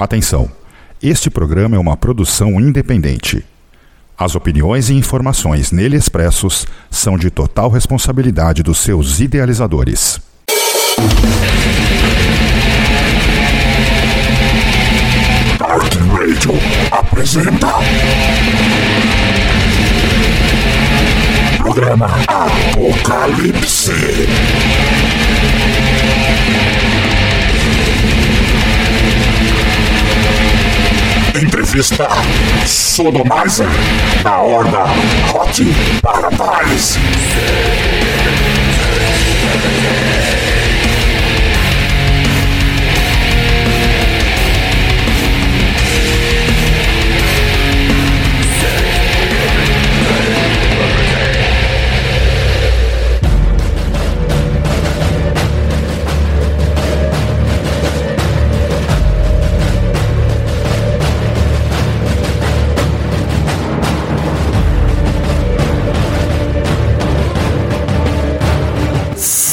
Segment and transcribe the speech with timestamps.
[0.00, 0.50] Atenção!
[1.02, 3.44] Este programa é uma produção independente.
[4.16, 10.18] As opiniões e informações nele expressos são de total responsabilidade dos seus idealizadores.
[15.58, 16.52] Dark Radio
[16.90, 17.68] apresenta.
[21.58, 23.92] Programa Apocalipse.
[31.40, 32.06] Entrevista
[32.66, 33.66] Sodomizer
[34.22, 34.84] da Horda
[35.32, 35.64] Hot
[36.02, 36.98] Paradise.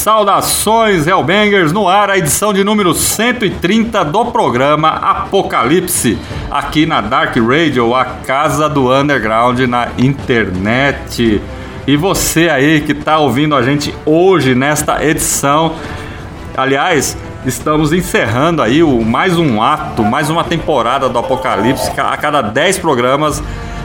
[0.08, 6.18] Saudações Hellbangers no ar, a edição de número 130 do programa Apocalipse,
[6.50, 11.42] aqui na Dark Radio, a casa do underground na internet.
[11.86, 15.74] E você aí que está ouvindo a gente hoje nesta edição,
[16.56, 22.40] aliás, estamos encerrando aí o, mais um ato, mais uma temporada do Apocalipse, a cada
[22.40, 23.42] 10 programas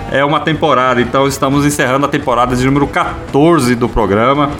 [0.10, 4.52] é uma temporada, então estamos encerrando a temporada de número 14 do programa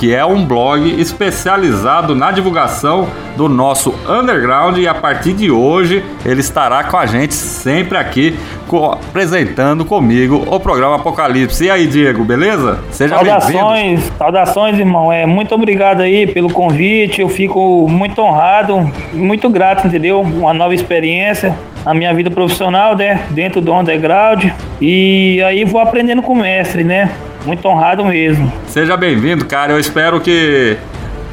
[0.04, 6.04] que é um blog especializado na divulgação do nosso underground e a partir de hoje
[6.26, 8.38] ele estará com a gente sempre aqui
[8.92, 11.64] apresentando comigo o programa Apocalipse.
[11.64, 12.84] E aí, Diego, beleza?
[12.92, 15.10] Seja Saudações, saudações, irmão.
[15.10, 17.22] É, muito obrigado aí pelo convite.
[17.22, 20.20] Eu fico muito honrado, muito grato, entendeu?
[20.20, 23.22] Uma nova experiência na minha vida profissional, né?
[23.30, 24.48] Dentro do underground.
[24.82, 27.10] E aí vou aprendendo com o mestre, né?
[27.46, 28.52] Muito honrado mesmo.
[28.68, 29.74] Seja bem-vindo, cara.
[29.74, 30.78] Eu espero que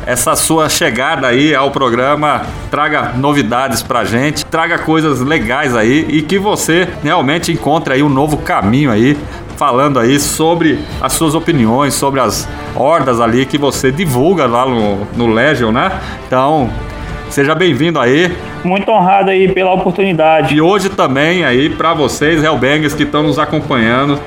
[0.07, 6.23] essa sua chegada aí ao programa traga novidades pra gente, traga coisas legais aí e
[6.23, 9.17] que você realmente encontre aí um novo caminho aí
[9.57, 15.07] falando aí sobre as suas opiniões, sobre as hordas ali que você divulga lá no,
[15.15, 15.93] no Legion, né?
[16.27, 16.71] Então,
[17.29, 18.35] seja bem-vindo aí.
[18.65, 20.55] Muito honrado aí pela oportunidade.
[20.55, 24.19] E hoje também aí para vocês, Hellbangers, que estão nos acompanhando,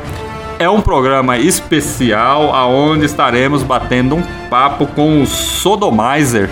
[0.63, 6.49] é um programa especial aonde estaremos batendo um papo com o Sodomizer,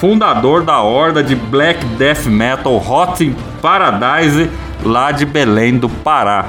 [0.00, 4.50] fundador da horda de black death metal Hot in Paradise
[4.84, 6.46] lá de Belém do Pará.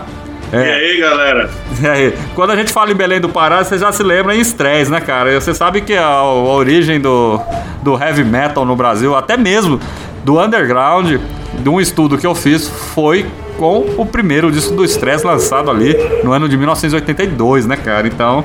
[0.51, 0.57] É.
[0.57, 1.49] E aí, galera?
[1.79, 2.17] E aí?
[2.33, 4.99] Quando a gente fala em Belém do Pará, você já se lembra em estresse, né,
[4.99, 5.39] cara?
[5.39, 7.39] Você sabe que a, a origem do,
[7.83, 9.79] do heavy metal no Brasil, até mesmo
[10.23, 11.19] do underground,
[11.59, 13.27] de um estudo que eu fiz, foi
[13.59, 18.07] com o primeiro disco do Stress lançado ali no ano de 1982, né, cara?
[18.07, 18.43] Então,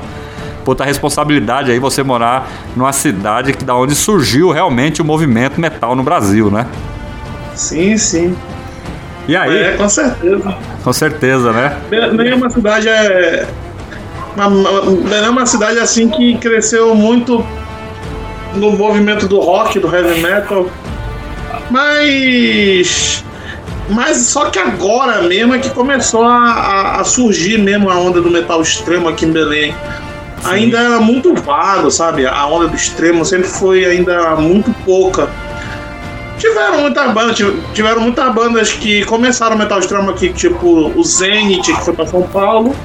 [0.65, 5.95] puta responsabilidade aí você morar numa cidade que da onde surgiu realmente o movimento metal
[5.95, 6.67] no Brasil, né?
[7.55, 8.35] Sim, sim.
[9.25, 9.63] E aí?
[9.63, 10.57] É, com certeza.
[10.83, 11.77] Com certeza, né?
[12.13, 13.47] Nenhuma cidade é.
[14.35, 17.43] Não é uma cidade assim que cresceu muito
[18.53, 20.67] no movimento do rock, do heavy metal.
[21.71, 23.23] Mas
[23.89, 28.19] mas só que agora mesmo é que começou a, a, a, surgir mesmo a onda
[28.19, 29.75] do metal extremo aqui em Belém.
[30.43, 32.25] ainda era muito vago, sabe?
[32.25, 35.29] A onda do extremo sempre foi ainda muito pouca.
[36.37, 37.37] Tiveram muitas bandas,
[37.73, 42.07] tiveram muitas bandas que começaram o metal extremo aqui, tipo o Zenith, que foi pra
[42.07, 42.75] São Paulo.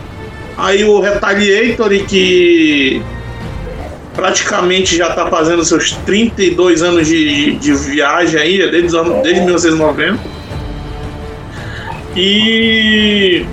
[0.56, 3.02] Aí o Retaliator, que
[4.14, 10.39] praticamente já tá fazendo seus 32 anos de, de viagem aí, desde, desde 1990.
[12.16, 13.46] E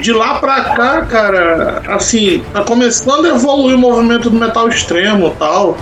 [0.00, 5.34] de lá pra cá, cara, assim, tá começando a evoluir o movimento do metal extremo
[5.38, 5.76] tal.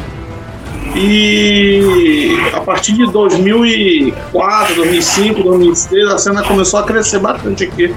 [0.95, 7.95] E a partir de 2004, 2005, 2006, a cena começou a crescer bastante aqui.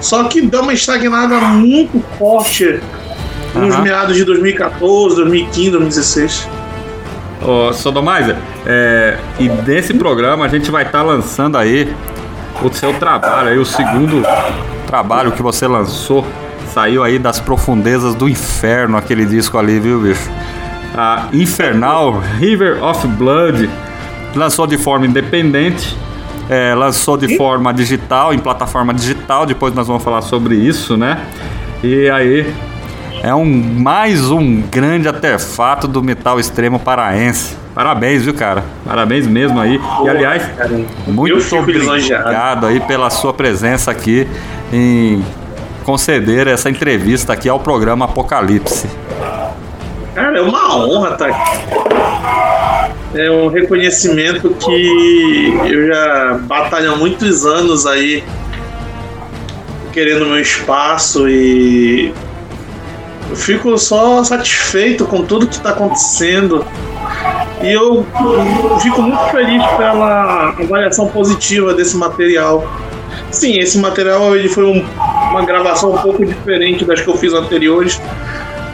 [0.00, 2.80] Só que deu uma estagnada muito forte
[3.54, 3.82] nos Aham.
[3.82, 6.48] meados de 2014, 2015, 2016.
[7.40, 8.36] Ô, Sodomizer,
[8.66, 11.94] é, e nesse programa a gente vai estar lançando aí
[12.62, 14.22] o seu trabalho, aí, o segundo
[14.86, 16.26] trabalho que você lançou.
[16.72, 20.28] Saiu aí das profundezas do inferno aquele disco ali, viu, bicho?
[20.94, 23.70] A Infernal River of Blood
[24.34, 25.96] lançou de forma independente,
[26.48, 29.46] é, lançou de forma digital, em plataforma digital.
[29.46, 31.20] Depois nós vamos falar sobre isso, né?
[31.82, 32.52] E aí
[33.28, 37.54] é um mais um grande artefato do metal extremo paraense.
[37.74, 38.64] Parabéns, viu, cara?
[38.86, 39.78] Parabéns mesmo aí.
[40.02, 40.42] E aliás,
[41.06, 44.26] muito obrigado aí pela sua presença aqui
[44.72, 45.22] em
[45.84, 48.88] conceder essa entrevista aqui ao programa Apocalipse.
[50.14, 51.68] Cara, é uma honra estar aqui.
[53.14, 58.24] É um reconhecimento que eu já batalho há muitos anos aí
[59.92, 62.14] querendo meu espaço e
[63.30, 66.64] eu fico só satisfeito com tudo que está acontecendo.
[67.62, 68.06] E eu
[68.80, 72.64] fico muito feliz pela avaliação positiva desse material.
[73.30, 74.84] Sim, esse material ele foi um-
[75.30, 78.00] uma gravação um pouco diferente das que eu fiz anteriores,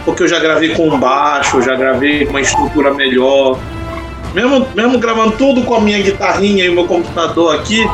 [0.05, 3.59] porque eu já gravei com baixo, já gravei com uma estrutura melhor.
[4.35, 7.89] Mesmo, mesmo gravando tudo com a minha guitarrinha e o meu computador aqui,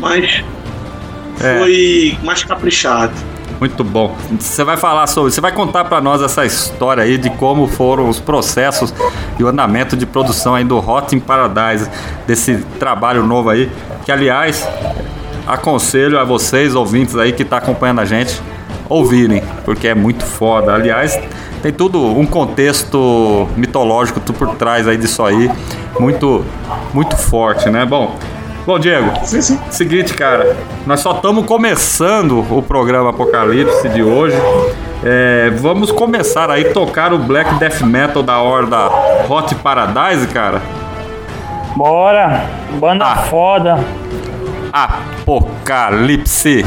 [0.00, 0.42] mas
[1.42, 1.58] É.
[1.58, 3.12] foi mais caprichado.
[3.62, 4.12] Muito bom.
[4.40, 8.08] Você vai falar sobre, você vai contar pra nós essa história aí de como foram
[8.08, 8.92] os processos
[9.38, 11.88] e o andamento de produção aí do Hot in Paradise,
[12.26, 13.70] desse trabalho novo aí,
[14.04, 14.68] que aliás,
[15.46, 18.42] aconselho a vocês ouvintes aí que tá acompanhando a gente
[18.88, 20.74] ouvirem, porque é muito foda.
[20.74, 21.16] Aliás,
[21.62, 25.48] tem tudo um contexto mitológico por trás aí disso aí,
[26.00, 26.44] muito
[26.92, 27.86] muito forte, né?
[27.86, 28.16] Bom,
[28.66, 29.58] bom Diego, Sim, sim.
[29.70, 30.56] Seguinte, cara,
[30.86, 34.36] nós só estamos começando o programa Apocalipse de hoje.
[35.04, 38.88] É, vamos começar aí a tocar o Black Death Metal da horda
[39.28, 40.62] Hot Paradise, cara.
[41.74, 42.44] Bora!
[42.78, 43.16] Banda Ah.
[43.16, 43.80] foda.
[44.72, 46.64] Apocalipse.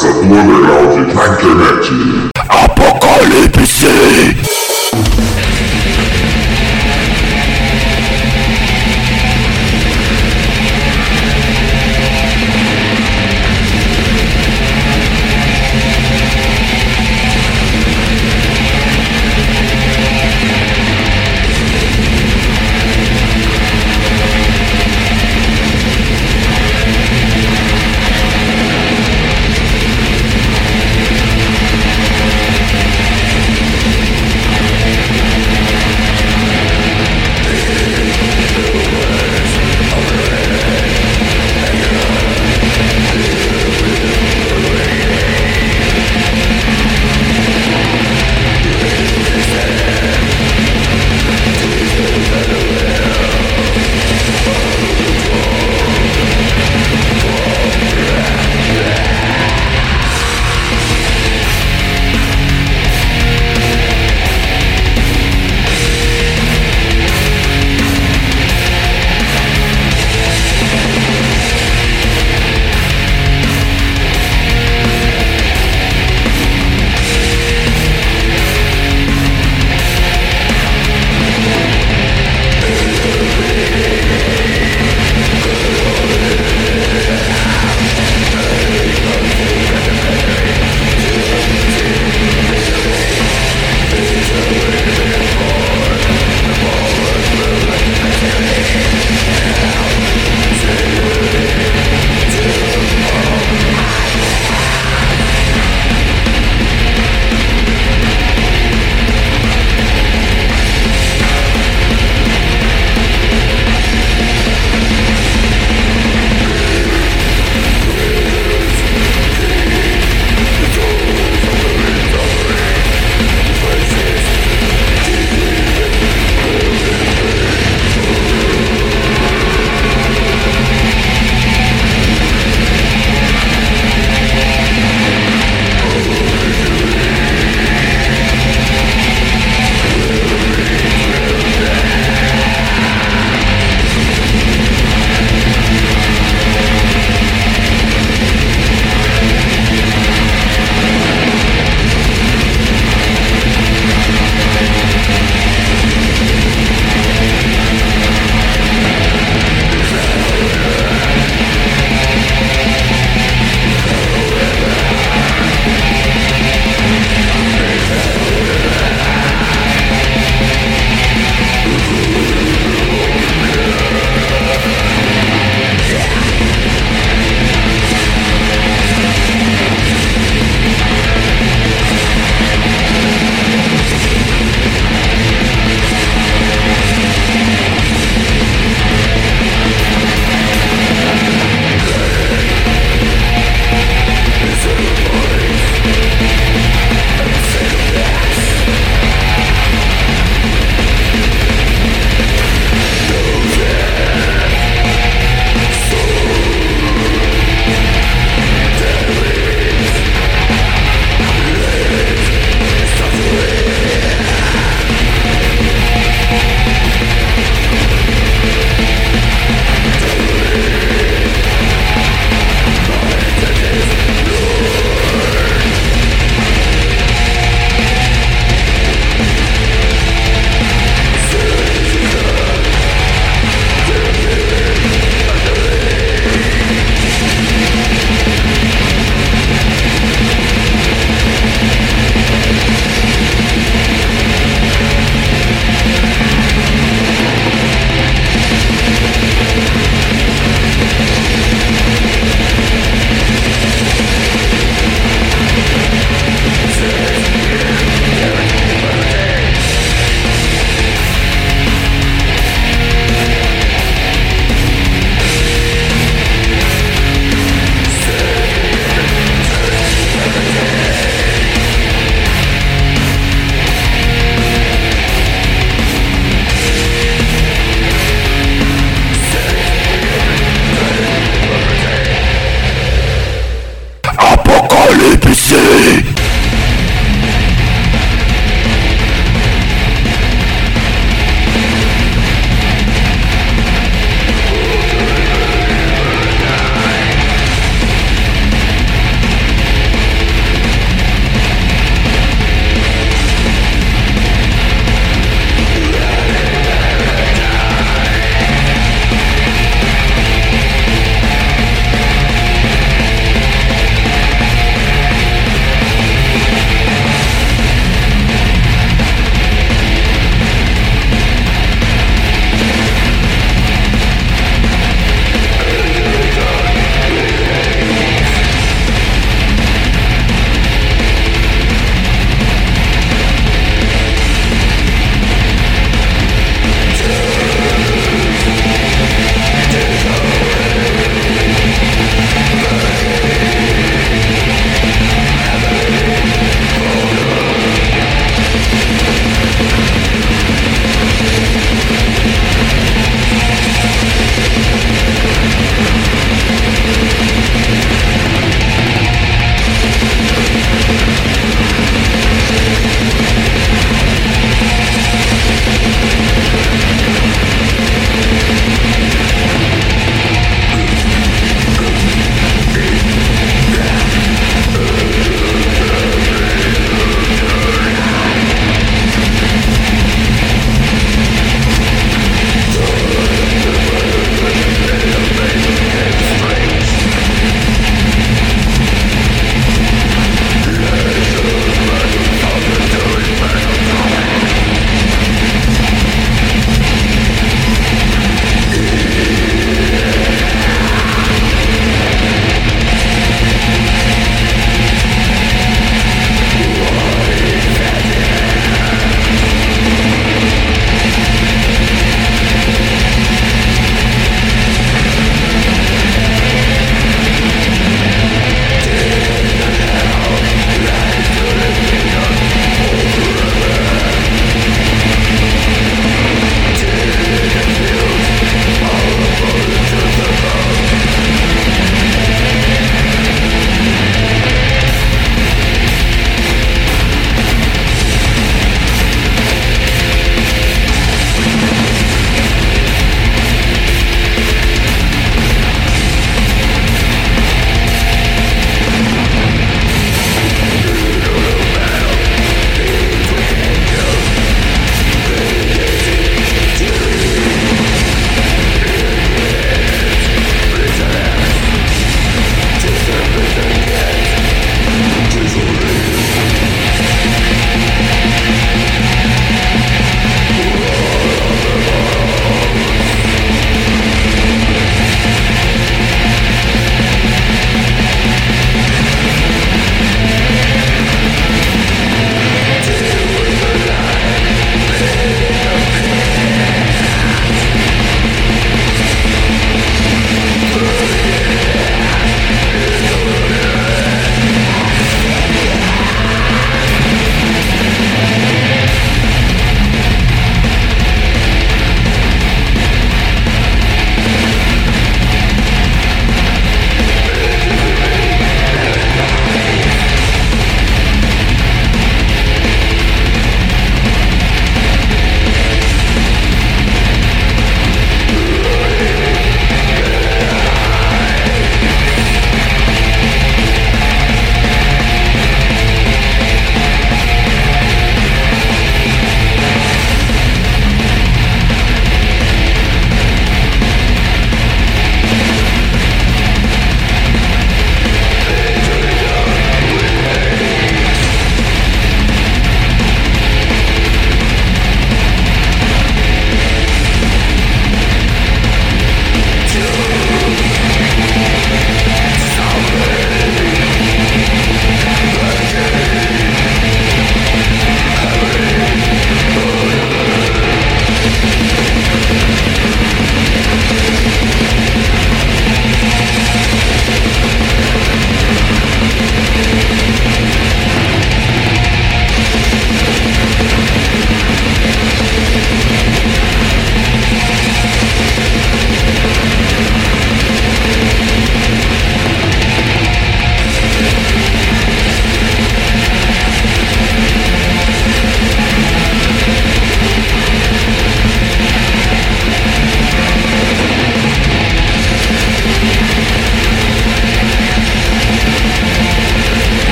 [0.00, 1.90] Underground na internet.
[2.48, 3.82] Apocalipse!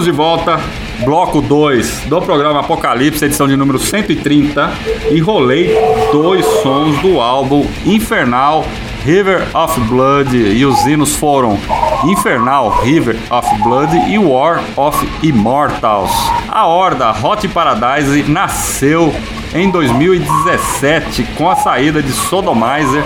[0.00, 0.60] Estamos de volta,
[1.04, 4.72] bloco 2 do programa Apocalipse, edição de número 130,
[5.10, 5.76] e rolei
[6.10, 8.64] dois sons do álbum Infernal
[9.04, 11.58] River of Blood e os hinos foram
[12.04, 16.10] Infernal River of Blood e War of Immortals.
[16.48, 19.14] A horda Hot Paradise nasceu
[19.54, 23.04] em 2017 com a saída de Sodomizer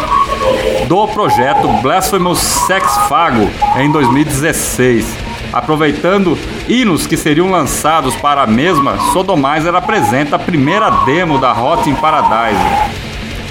[0.86, 5.23] do projeto Blasphemous Sex Fago em 2016.
[5.54, 6.36] Aproveitando
[6.68, 11.94] hinos que seriam lançados para a mesma, Sodomizer apresenta a primeira demo da Hot in
[11.94, 12.60] Paradise.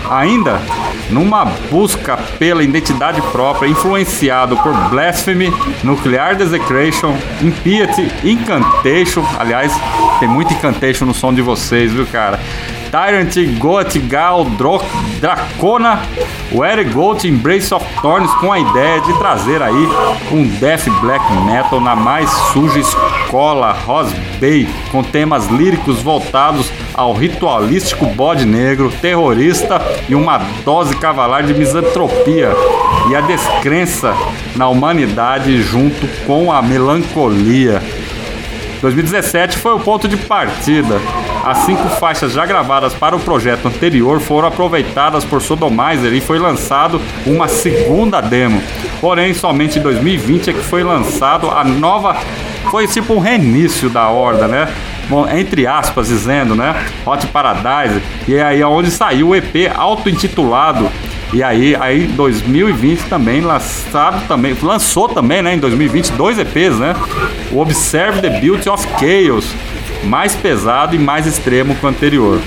[0.09, 0.61] Ainda
[1.09, 5.53] numa busca pela identidade própria, influenciado por Blasphemy,
[5.83, 9.23] Nuclear Desecration, Impiety, Incantation.
[9.37, 9.73] Aliás,
[10.19, 12.39] tem muito Incantation no som de vocês, viu, cara?
[12.93, 14.79] Tyrant, Goat, Gal, Dro
[15.19, 15.99] Dracona,
[16.51, 19.87] Were Goat, Embrace of Thorns com a ideia de trazer aí
[20.31, 27.13] um death black metal na mais suja escola Ross Bay, com temas líricos voltados ao
[27.13, 32.51] ritualístico bode negro, terrorista e uma dose cavalar de misantropia
[33.09, 34.13] e a descrença
[34.55, 37.81] na humanidade junto com a melancolia.
[38.81, 40.99] 2017 foi o ponto de partida.
[41.45, 46.39] As cinco faixas já gravadas para o projeto anterior foram aproveitadas por Sodomizer e foi
[46.39, 48.61] lançado uma segunda demo.
[48.99, 52.17] Porém, somente em 2020 é que foi lançado a nova.
[52.69, 54.67] Foi tipo um reinício da horda, né?
[55.37, 56.75] Entre aspas dizendo, né?
[57.05, 58.01] Hot Paradise.
[58.27, 60.89] E aí é onde saiu o EP auto-intitulado
[61.33, 66.95] e aí, aí 2020 também lançado também, lançou também, né, em 2020 dois EPs, né?
[67.51, 69.51] O Observe the Beauty of Chaos,
[70.03, 72.39] mais pesado e mais extremo que o anterior.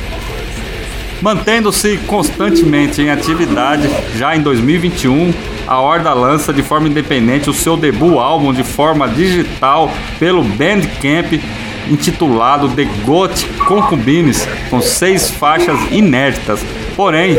[1.21, 5.35] Mantendo-se constantemente em atividade, já em 2021,
[5.67, 9.91] a Horda lança de forma independente o seu debut álbum de forma digital
[10.21, 11.43] pelo Bandcamp
[11.89, 16.61] intitulado The Goat Concubines, com seis faixas inéditas.
[16.95, 17.37] Porém,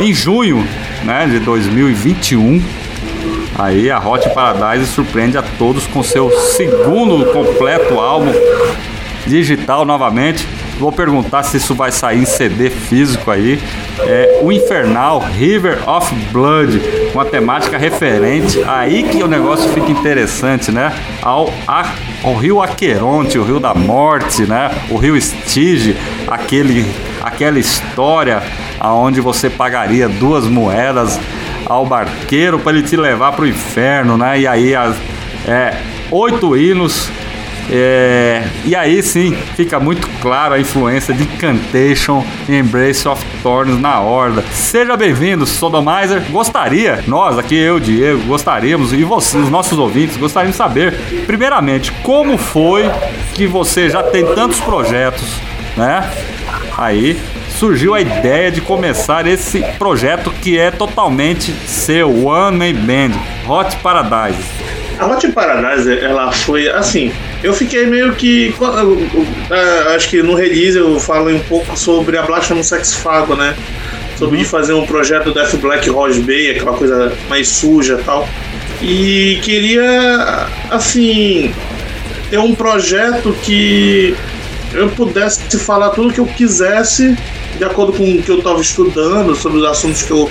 [0.00, 0.66] em junho
[1.04, 2.62] né, de 2021,
[3.56, 8.32] aí a Hot Paradise surpreende a todos com seu segundo completo álbum
[9.26, 10.46] digital novamente.
[10.78, 13.58] Vou perguntar se isso vai sair em CD físico aí.
[14.00, 16.80] É o Infernal River of Blood,
[17.12, 18.62] uma temática referente.
[18.64, 20.92] Aí que o negócio fica interessante, né?
[21.20, 24.70] Ao, a, ao rio Aqueronte, o rio da morte, né?
[24.88, 25.96] O rio Estige,
[26.28, 26.86] aquele,
[27.20, 28.40] aquela história
[28.78, 31.18] aonde você pagaria duas moedas
[31.66, 34.38] ao barqueiro para ele te levar para o inferno, né?
[34.38, 34.96] E aí as,
[35.46, 35.76] é,
[36.10, 37.10] oito hinos
[37.70, 43.78] é, e aí sim fica muito claro a influência de Incantation e Embrace of Thorns
[43.78, 44.42] na Horda.
[44.52, 46.22] Seja bem-vindo, Sodomizer.
[46.30, 50.94] Gostaria, nós aqui, eu, Diego, gostaríamos, e vocês, os nossos ouvintes, gostariam de saber,
[51.26, 52.90] primeiramente, como foi
[53.34, 55.28] que você já tem tantos projetos,
[55.76, 56.10] né?
[56.76, 57.18] Aí
[57.50, 63.76] surgiu a ideia de começar esse projeto que é totalmente seu, One Man Band, Hot
[63.78, 64.38] Paradise.
[64.98, 67.12] A Hot Paradise, ela foi assim.
[67.42, 68.54] Eu fiquei meio que.
[69.94, 73.54] Acho que no release eu falei um pouco sobre a Blasphemous Sex Fago, né?
[74.16, 74.44] Sobre uhum.
[74.44, 78.28] fazer um projeto Death Black Rose Bay, aquela coisa mais suja e tal.
[78.82, 81.54] E queria, assim,
[82.30, 84.16] ter um projeto que
[84.72, 87.16] eu pudesse falar tudo que eu quisesse,
[87.56, 90.30] de acordo com o que eu estava estudando, sobre os assuntos que eu,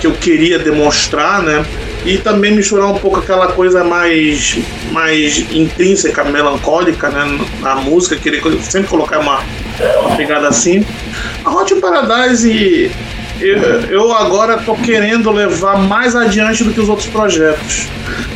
[0.00, 1.64] que eu queria demonstrar, né?
[2.04, 4.58] E também misturar um pouco aquela coisa mais,
[4.90, 9.40] mais intrínseca, melancólica né, na música, querer sempre colocar uma,
[10.00, 10.84] uma pegada assim.
[11.44, 12.90] A Hot Paradise
[13.40, 13.58] eu,
[13.88, 17.88] eu agora tô querendo levar mais adiante do que os outros projetos.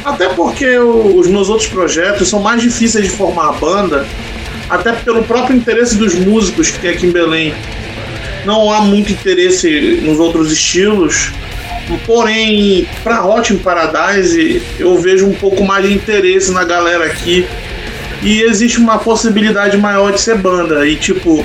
[0.05, 4.07] Até porque eu, os meus outros projetos são mais difíceis de formar a banda,
[4.68, 7.55] até pelo próprio interesse dos músicos que tem aqui em Belém.
[8.46, 11.33] Não há muito interesse nos outros estilos
[12.06, 17.46] Porém, para Hot Paradise, eu vejo um pouco mais de interesse na galera aqui.
[18.22, 20.86] E existe uma possibilidade maior de ser banda.
[20.86, 21.44] E tipo,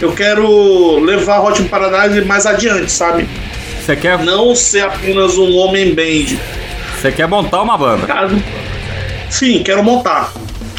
[0.00, 3.28] eu quero levar Hot Paradise mais adiante, sabe?
[3.80, 4.18] Você quer.
[4.20, 6.36] Não ser apenas um homem band.
[6.96, 8.06] Você quer montar uma banda?
[8.06, 8.42] Caso...
[9.28, 10.32] Sim, quero montar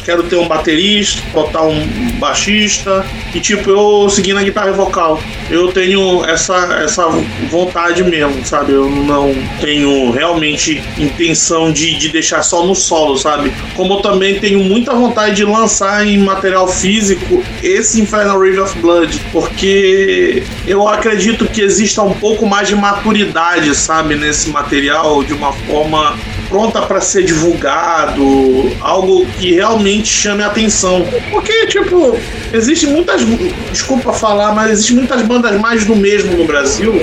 [0.06, 1.84] quero ter um baterista, botar um
[2.20, 5.20] baixista e tipo eu seguir na guitarra vocal.
[5.50, 7.08] Eu tenho essa essa
[7.50, 8.72] vontade mesmo, sabe?
[8.72, 13.52] Eu não tenho realmente intenção de, de deixar só no solo, sabe?
[13.74, 18.78] Como eu também tenho muita vontade de lançar em material físico esse Infernal Rage of
[18.78, 25.32] Blood, porque eu acredito que exista um pouco mais de maturidade, sabe, nesse material de
[25.32, 26.16] uma forma
[26.56, 31.06] pronta para ser divulgado, algo que realmente chame a atenção.
[31.30, 32.18] Porque, tipo,
[32.50, 33.22] existe muitas.
[33.70, 36.94] Desculpa falar, mas existe muitas bandas mais do mesmo no Brasil.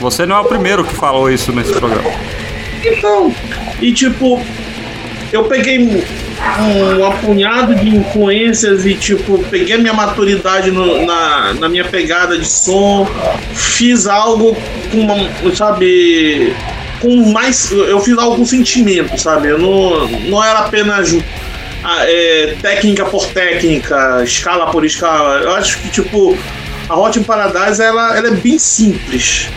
[0.00, 2.10] Você não é o primeiro que falou isso nesse programa.
[2.84, 3.34] Então,
[3.80, 4.40] e tipo,
[5.32, 11.68] eu peguei um, apunhado de influências e, tipo, peguei a minha maturidade no, na, na
[11.68, 13.08] minha pegada de som,
[13.52, 14.56] fiz algo
[14.92, 16.54] com uma, sabe,
[17.02, 17.70] com mais.
[17.70, 19.48] Eu fiz algo com sentimento, sabe?
[19.48, 21.12] Eu não, não era apenas
[21.82, 25.40] ah, é, técnica por técnica, escala por escala.
[25.40, 26.38] Eu acho que, tipo,
[26.88, 29.48] a Hot in Paradise ela, ela é bem simples.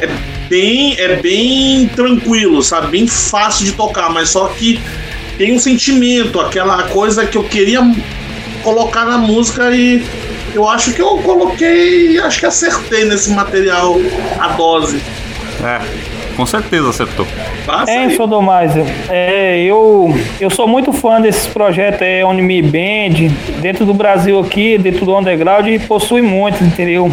[0.00, 0.08] É
[0.48, 2.88] bem, é bem tranquilo, sabe?
[2.88, 4.80] Bem fácil de tocar, mas só que
[5.38, 7.80] tem um sentimento, aquela coisa que eu queria
[8.62, 10.04] colocar na música e
[10.54, 13.96] eu acho que eu coloquei, acho que acertei nesse material
[14.38, 15.00] a dose.
[15.62, 15.80] É,
[16.40, 17.26] com certeza acertou.
[17.66, 18.72] Passa é, Sodomais,
[19.10, 20.08] é, eu,
[20.40, 25.14] eu sou muito fã desses projetos é, Onime Band, dentro do Brasil aqui, dentro do
[25.14, 27.12] underground, e possui muitos, entendeu?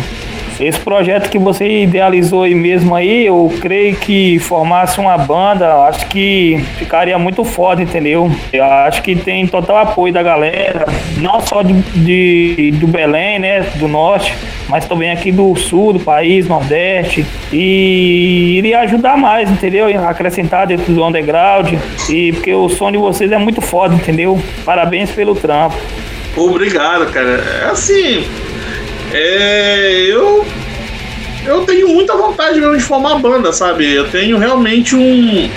[0.59, 6.07] Esse projeto que você idealizou aí mesmo aí, eu creio que formasse uma banda, acho
[6.07, 8.31] que ficaria muito foda, entendeu?
[8.51, 10.85] Eu acho que tem total apoio da galera,
[11.17, 14.33] não só de, de do Belém, né, do norte,
[14.67, 19.87] mas também aqui do sul do país, nordeste, e iria ajudar mais, entendeu?
[20.07, 21.73] Acrescentar dentro do underground,
[22.09, 24.39] e porque o som de vocês é muito foda, entendeu?
[24.65, 25.77] Parabéns pelo trampo.
[26.35, 27.43] Obrigado, cara.
[27.63, 28.23] É assim,
[29.13, 30.45] é, eu
[31.47, 33.93] eu tenho muita vontade mesmo de formar banda, sabe?
[33.93, 35.49] Eu tenho realmente um,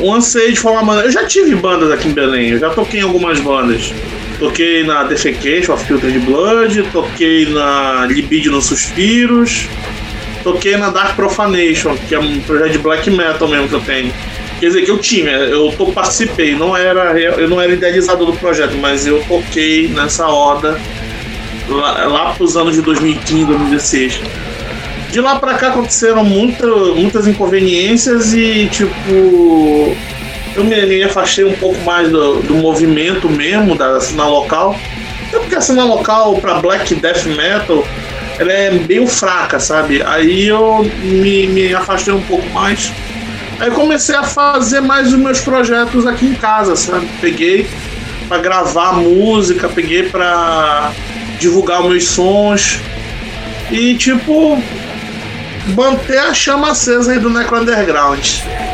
[0.00, 1.04] um anseio de formar banda.
[1.04, 3.92] Eu já tive bandas aqui em Belém, eu já toquei em algumas bandas.
[4.38, 9.68] Toquei na Defecation of Filtered Blood, toquei na Libido nos Suspiros,
[10.42, 14.12] toquei na Dark Profanation, que é um projeto de black metal mesmo que eu tenho.
[14.58, 18.76] Quer dizer, que eu tinha, eu participei, não era, eu não era idealizador do projeto,
[18.76, 20.78] mas eu toquei nessa horda
[21.68, 24.20] lá, lá para os anos de 2015, 2016.
[25.10, 29.94] De lá para cá aconteceram muita, muitas inconveniências e, tipo,
[30.54, 34.78] eu me, me afastei um pouco mais do, do movimento mesmo, da cena local.
[35.32, 37.84] É porque a cena local para black death metal
[38.38, 40.02] ela é meio fraca, sabe?
[40.02, 42.92] Aí eu me, me afastei um pouco mais.
[43.60, 47.06] Aí comecei a fazer mais os meus projetos aqui em casa, sabe?
[47.20, 47.66] Peguei
[48.28, 50.90] para gravar música, peguei para
[51.42, 52.80] divulgar meus sons
[53.70, 54.62] e, tipo,
[55.74, 58.24] manter a chama acesa aí do Necro Underground.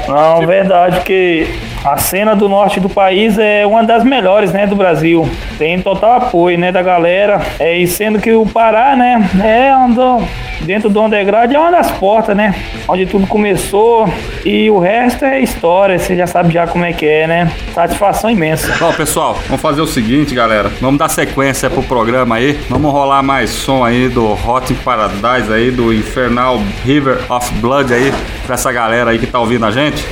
[0.07, 1.49] Não, verdade que
[1.85, 5.29] a cena do norte do país é uma das melhores, né, do Brasil.
[5.57, 7.41] Tem total apoio, né, da galera.
[7.59, 10.23] É, e sendo que o Pará, né, é andou
[10.61, 12.55] dentro do underground é uma das portas, né,
[12.87, 14.13] onde tudo começou
[14.45, 15.99] e o resto é história.
[15.99, 17.53] Você já sabe já como é que é, né?
[17.75, 18.75] Satisfação imensa.
[18.79, 20.71] Bom, pessoal, vamos fazer o seguinte, galera.
[20.81, 22.59] Vamos dar sequência pro programa aí.
[22.69, 27.93] Vamos rolar mais som aí do Hot in Paradise aí, do Infernal River of Blood
[27.93, 28.13] aí,
[28.45, 30.05] pra essa galera aí que tá ouvindo a gente.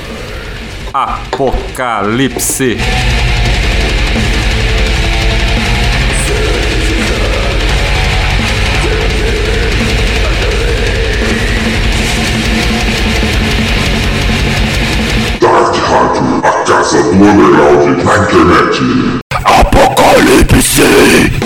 [0.99, 2.75] Apocalipse.
[15.39, 18.81] Dark Rádio, a casa do underground na internet.
[19.45, 21.36] Apocalipse!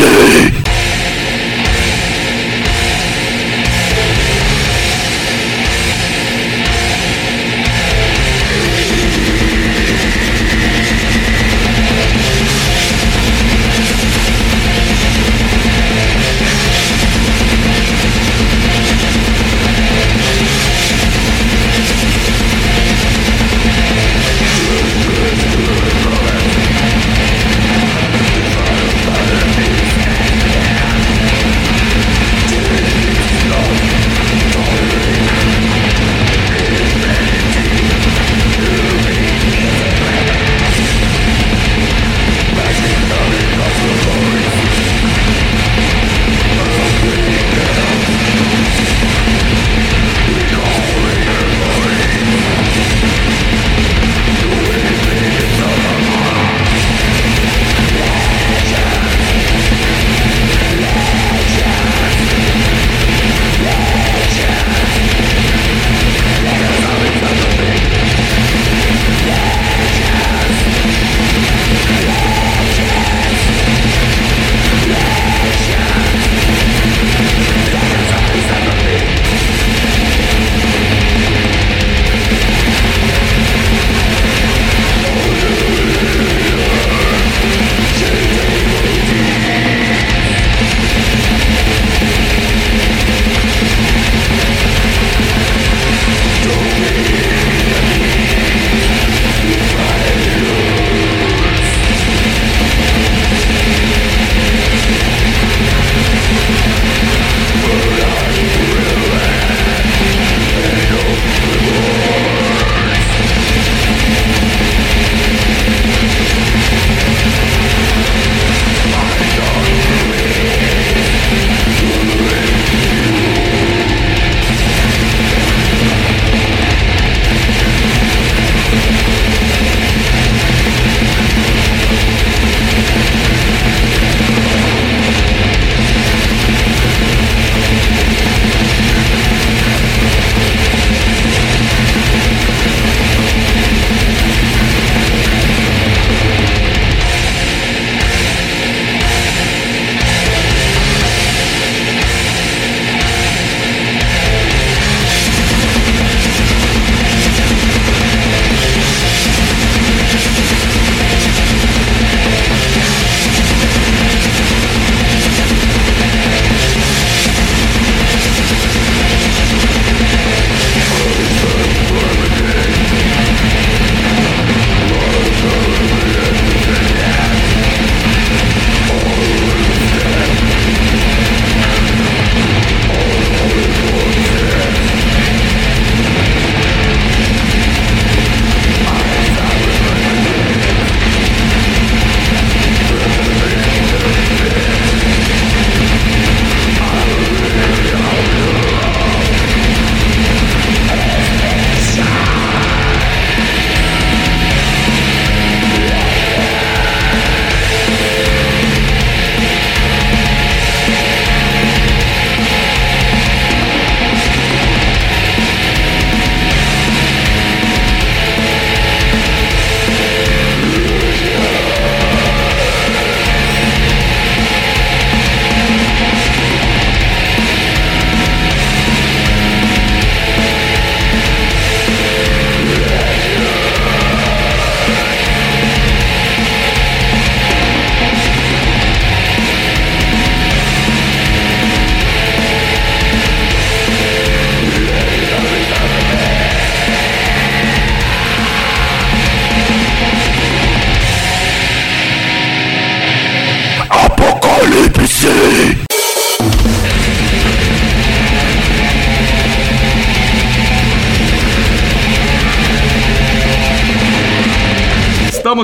[0.00, 0.59] Estamos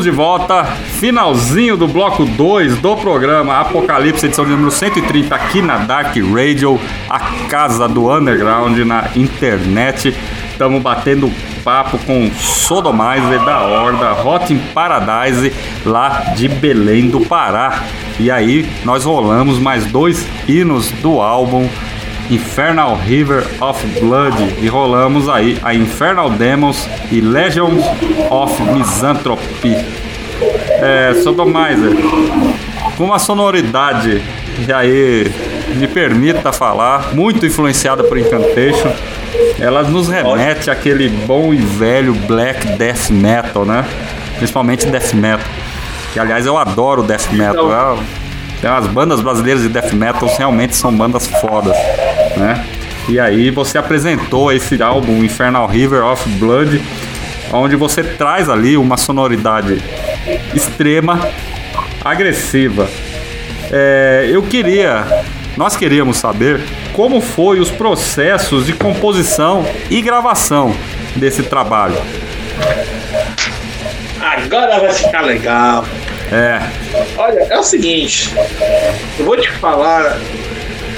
[0.06, 5.78] de volta, finalzinho do bloco 2 do programa Apocalipse, edição de número 130, aqui na
[5.78, 6.80] Dark Radio,
[7.10, 10.16] a casa do underground na internet.
[10.52, 11.28] Estamos batendo
[11.64, 15.52] papo com Sodomizer da Horda, Hot in Paradise,
[15.84, 17.82] lá de Belém do Pará.
[18.20, 21.68] E aí nós rolamos mais dois hinos do álbum
[22.30, 27.84] Infernal River of Blood e rolamos aí a Infernal Demons e Legions
[28.30, 29.76] of Misanthropy.
[30.78, 31.92] É, Sodomizer,
[32.96, 34.22] com uma sonoridade,
[34.66, 35.32] e aí
[35.76, 38.92] me permita falar, muito influenciada por Incantation.
[39.58, 43.84] Ela nos remete àquele bom e velho black death metal, né?
[44.36, 45.46] Principalmente death metal.
[46.12, 47.72] Que aliás eu adoro death metal.
[47.72, 48.25] É,
[48.62, 51.76] as bandas brasileiras de death metal realmente são bandas fodas,
[52.36, 52.64] né?
[53.08, 56.82] E aí você apresentou esse álbum Infernal River of Blood,
[57.52, 59.80] onde você traz ali uma sonoridade
[60.54, 61.20] extrema,
[62.04, 62.88] agressiva.
[63.70, 65.06] É, eu queria,
[65.56, 66.60] nós queríamos saber
[66.92, 70.74] como foi os processos de composição e gravação
[71.14, 71.96] desse trabalho.
[74.20, 75.84] Agora vai ficar legal.
[76.32, 76.60] É.
[77.16, 78.34] Olha, é o seguinte,
[79.18, 80.18] eu vou te falar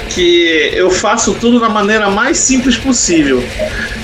[0.09, 3.43] que eu faço tudo da maneira mais simples possível.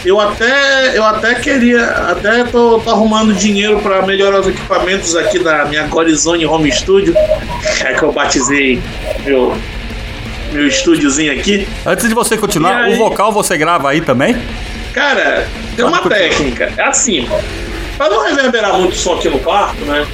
[0.06, 5.40] Eu até, eu até queria, até tô, tô arrumando dinheiro para melhorar os equipamentos aqui
[5.40, 7.16] da minha Gorizone Home Studio,
[7.84, 8.80] é que eu batizei
[9.26, 9.58] meu
[10.52, 11.68] meu estúdiozinho aqui.
[11.86, 14.38] Antes de você continuar, aí, o vocal você grava aí também?
[14.94, 15.46] Cara,
[15.76, 16.72] tem uma técnica.
[16.78, 17.28] É assim,
[17.98, 20.06] para não reverberar muito som aqui no quarto, né?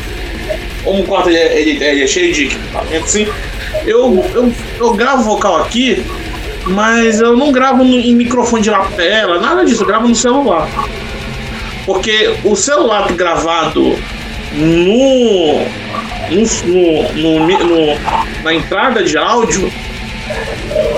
[0.83, 3.27] Como o quarto ele, ele, ele é cheio de equipamento, assim,
[3.85, 6.03] eu, eu, eu gravo vocal aqui,
[6.65, 10.69] mas eu não gravo no, em microfone de lapela, nada disso, eu gravo no celular.
[11.85, 13.97] Porque o celular gravado
[14.53, 15.65] no,
[16.29, 17.99] no, no, no,
[18.43, 19.71] na entrada de áudio,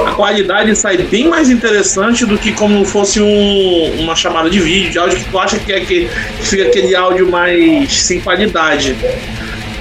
[0.06, 4.92] a qualidade sai bem mais interessante do que como fosse um, uma chamada de vídeo,
[4.92, 6.10] de áudio que tu acha que, é que
[6.42, 8.96] fica aquele áudio mais sem qualidade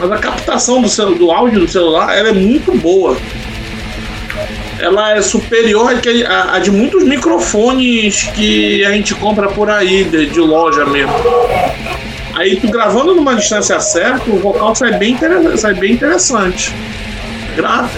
[0.02, 3.16] mas a captação do, celu, do áudio do celular ela é muito boa.
[4.80, 5.94] Ela é superior
[6.26, 11.14] à, de muitos microfones que a gente compra por aí, de, de loja mesmo.
[12.34, 15.16] Aí tu gravando numa distância certa, o vocal sai bem,
[15.56, 16.74] sai bem interessante.
[17.54, 17.90] Grava.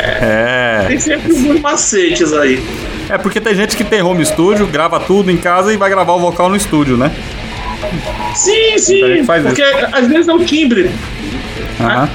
[0.00, 0.84] É, é.
[0.88, 2.60] Tem sempre alguns macetes aí.
[3.08, 6.14] É porque tem gente que tem home studio, grava tudo em casa e vai gravar
[6.14, 7.12] o vocal no estúdio, né?
[8.34, 9.24] Sim, sim.
[9.42, 9.88] Porque isso.
[9.92, 10.90] às vezes é o timbre.
[11.80, 12.08] Uhum.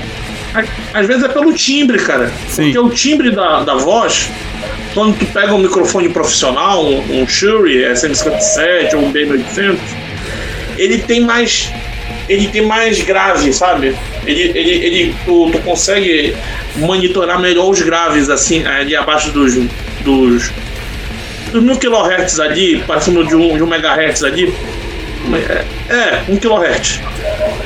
[0.94, 2.32] Às vezes é pelo timbre, cara.
[2.48, 2.64] Sim.
[2.64, 4.30] Porque o timbre da, da voz,
[4.94, 9.78] quando tu pega um microfone profissional, um, um Shure SM57 ou um B800,
[10.78, 11.72] ele tem mais.
[12.28, 13.96] Ele tem mais grave, sabe?
[14.26, 16.36] Ele, ele, ele tu, tu consegue
[16.78, 19.56] monitorar melhor os graves, assim, ali abaixo dos.
[20.02, 20.52] dos
[21.52, 24.54] dos mil kHz ali, passando de um, de um megahertz ali,
[25.34, 27.02] é, é, 1 kHz.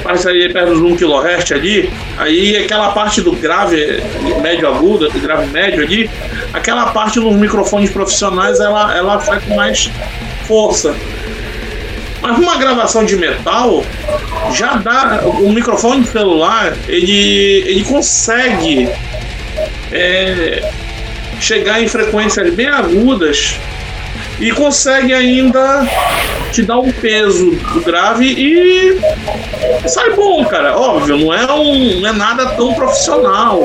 [0.04, 4.04] Passa aí perto dos 1 kHz ali, aí aquela parte do grave
[4.42, 6.10] médio agudo, grave médio ali,
[6.54, 9.90] aquela parte nos microfones profissionais ela, ela sai com mais
[10.48, 10.96] força.
[12.22, 13.84] Mas uma gravação de metal
[14.54, 15.22] já dá.
[15.26, 18.90] O microfone celular ele, ele consegue
[19.92, 20.72] é,
[21.40, 23.60] chegar em frequências bem agudas
[24.40, 25.88] e consegue ainda
[26.52, 27.52] te dar um peso
[27.84, 29.00] grave e
[29.88, 30.78] sai bom, cara.
[30.78, 33.62] Óbvio, não é, um, não é nada tão profissional.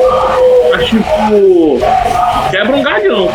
[0.71, 1.79] Mas tipo,
[2.51, 3.29] quebra um galhão.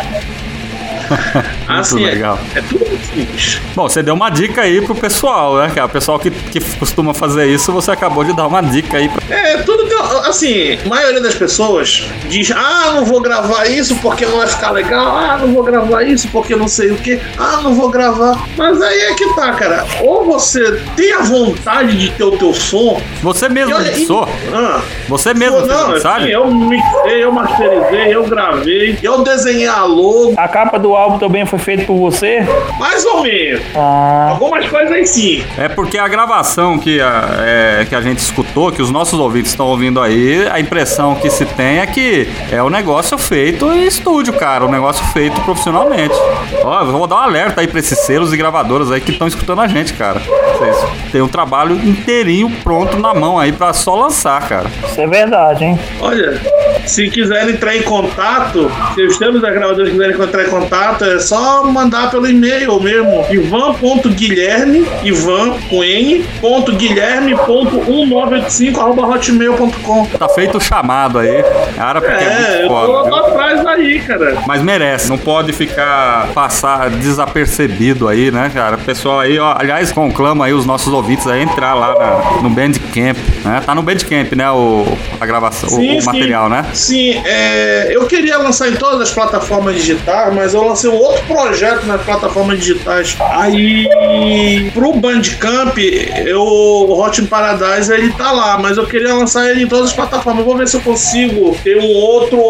[1.68, 2.39] assim, é, legal.
[2.53, 3.61] É, é, tudo muito simples.
[3.76, 5.70] Bom, você deu uma dica aí pro pessoal, né?
[5.74, 8.97] Que é o pessoal que, que costuma fazer isso, você acabou de dar uma dica
[8.97, 9.09] aí.
[9.09, 9.36] Pra...
[9.36, 9.95] É, tudo que.
[10.28, 14.72] Assim, a maioria das pessoas diz: ah, não vou gravar isso porque não vai ficar
[14.72, 18.45] legal, ah, não vou gravar isso porque não sei o que, ah, não vou gravar.
[18.57, 19.86] Mas aí é que tá, cara.
[20.01, 23.01] Ou você tem a vontade de ter o teu som.
[23.22, 24.28] Você mesmo mixou?
[24.53, 26.32] Ah, você mesmo fez não, mensagem?
[26.32, 30.34] Eu mixei, eu masterizei, eu gravei, eu desenhei a logo.
[30.38, 32.45] A capa do álbum também foi feito por você?
[32.80, 33.62] Mais ou menos.
[33.76, 34.30] Ah.
[34.32, 35.43] Algumas coisas aí sim.
[35.58, 39.51] É porque a gravação que a, é, que a gente escutou, que os nossos ouvintes
[39.51, 43.86] estão ouvindo aí, a impressão que se tem é que é um negócio feito em
[43.86, 44.66] estúdio, cara.
[44.66, 46.16] Um negócio feito profissionalmente.
[46.64, 49.62] Ó, vou dar um alerta aí pra esses selos e gravadoras aí que estão escutando
[49.62, 50.20] a gente, cara.
[50.20, 50.76] Vocês
[51.12, 54.70] tem um trabalho inteirinho pronto na mão aí pra só lançar, cara.
[54.86, 55.80] Isso é verdade, hein?
[56.01, 56.39] Olha,
[56.86, 61.20] se quiserem entrar em contato, se os temas da gravadora quiserem entrar em contato, é
[61.20, 63.26] só mandar pelo e-mail mesmo.
[63.30, 70.06] Ivan.guilherme, Ivan com N, ponto Guilherme ponto 1985 arroba hotmail.com.
[70.18, 71.43] Tá feito o chamado aí.
[71.76, 74.38] Cara, porque é, é eu tô atrás aí, cara.
[74.48, 78.76] Mas merece, não pode ficar passar desapercebido aí, né, cara?
[78.76, 82.50] O pessoal aí, ó, aliás, conclama aí os nossos ouvintes a entrar lá na, no
[82.50, 83.62] Bandcamp, né?
[83.66, 84.86] Tá no Bandcamp, né, o,
[85.20, 86.66] a gravação, sim, o, o material, né?
[86.74, 91.24] Sim, é, eu queria lançar em todas as plataformas digitais, mas eu lancei um outro
[91.36, 93.16] projeto nas plataformas digitais.
[93.20, 95.78] Aí, pro Bandcamp,
[96.26, 99.90] eu, o Hot in Paradise ele tá lá, mas eu queria lançar ele em todas
[99.90, 100.40] as plataformas.
[100.40, 102.42] Eu vou ver se eu consigo ter um outro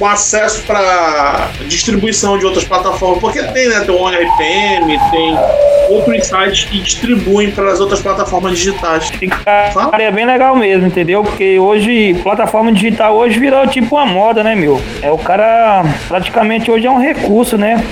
[0.00, 3.80] um acesso para distribuição de outras plataformas, porque tem, né?
[3.80, 5.38] Tem o RPM, tem
[5.88, 9.10] outros sites que distribuem para as outras plataformas digitais.
[9.90, 11.22] Cara, é bem legal mesmo, entendeu?
[11.22, 14.80] Porque hoje, plataforma digital hoje virou tipo uma moda, né, meu?
[15.02, 17.82] É o cara, praticamente hoje é um recurso, né?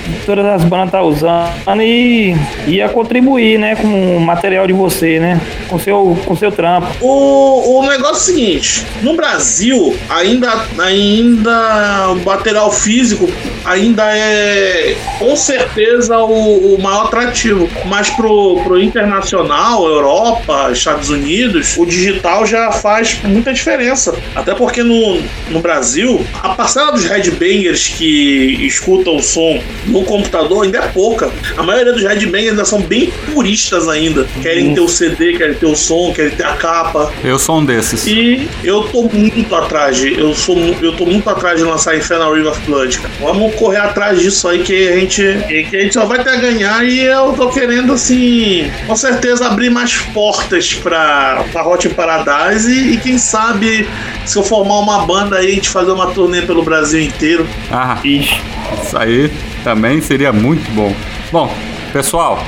[0.43, 2.35] As bandas tá usando e
[2.67, 5.39] ia contribuir, né, com o material de você, né?
[5.73, 6.87] Com seu, com seu trampo.
[7.01, 13.27] O, o negócio é o seguinte, no Brasil, ainda, ainda o material físico
[13.65, 17.67] ainda é com certeza o, o maior atrativo.
[17.85, 24.15] Mas pro, pro internacional, Europa, Estados Unidos, o digital já faz muita diferença.
[24.35, 30.65] Até porque no, no Brasil, a parcela dos headbangers que escutam o som no computador
[30.65, 31.31] ainda é pouca.
[31.57, 34.27] A maioria dos headbangers ainda são bem puristas ainda.
[34.41, 34.73] Querem uhum.
[34.75, 37.11] ter o CD, querem ter o som, querem ter a capa.
[37.23, 38.05] Eu sou um desses.
[38.07, 40.19] E eu tô muito atrás de.
[40.19, 43.13] Eu, sou, eu tô muito atrás de lançar Infernal River of Blood, cara.
[43.19, 45.21] Vamos correr atrás disso aí que a gente.
[45.69, 49.47] Que a gente só vai ter a ganhar e eu tô querendo, assim, com certeza
[49.47, 53.87] abrir mais portas pra, pra Hot Paradise e, e quem sabe
[54.25, 57.47] se eu formar uma banda aí, a gente fazer uma turnê pelo Brasil inteiro.
[57.71, 58.41] Ah, Ixi.
[58.83, 59.31] isso aí
[59.63, 60.95] também seria muito bom.
[61.31, 61.53] Bom,
[61.91, 62.43] pessoal,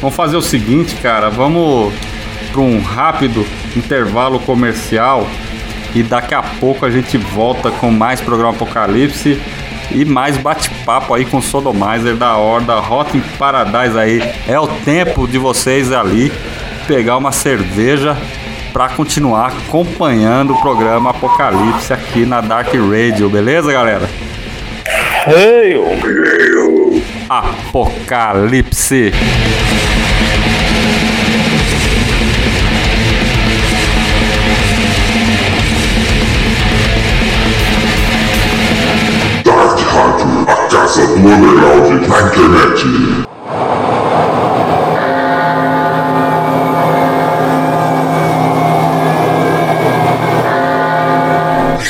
[0.00, 1.92] vamos fazer o seguinte, cara, vamos
[2.52, 3.46] para um rápido
[3.76, 5.26] intervalo comercial
[5.94, 9.40] e daqui a pouco a gente volta com mais programa Apocalipse
[9.90, 14.22] e mais bate-papo aí com o Sodomizer da Horda Hot in Paradise aí.
[14.46, 16.32] É o tempo de vocês ali
[16.86, 18.16] pegar uma cerveja
[18.72, 24.08] para continuar acompanhando o programa Apocalipse aqui na Dark Radio, beleza, galera?
[27.28, 29.12] Apocalipse!
[40.98, 43.28] Underground na internet.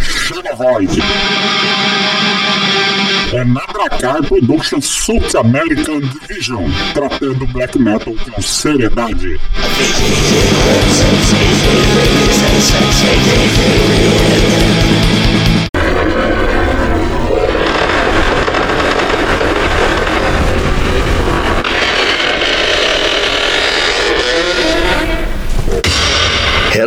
[0.00, 1.00] Chama Void.
[3.32, 9.40] É na Dracar Productions South American Division, tratando black metal com seriedade.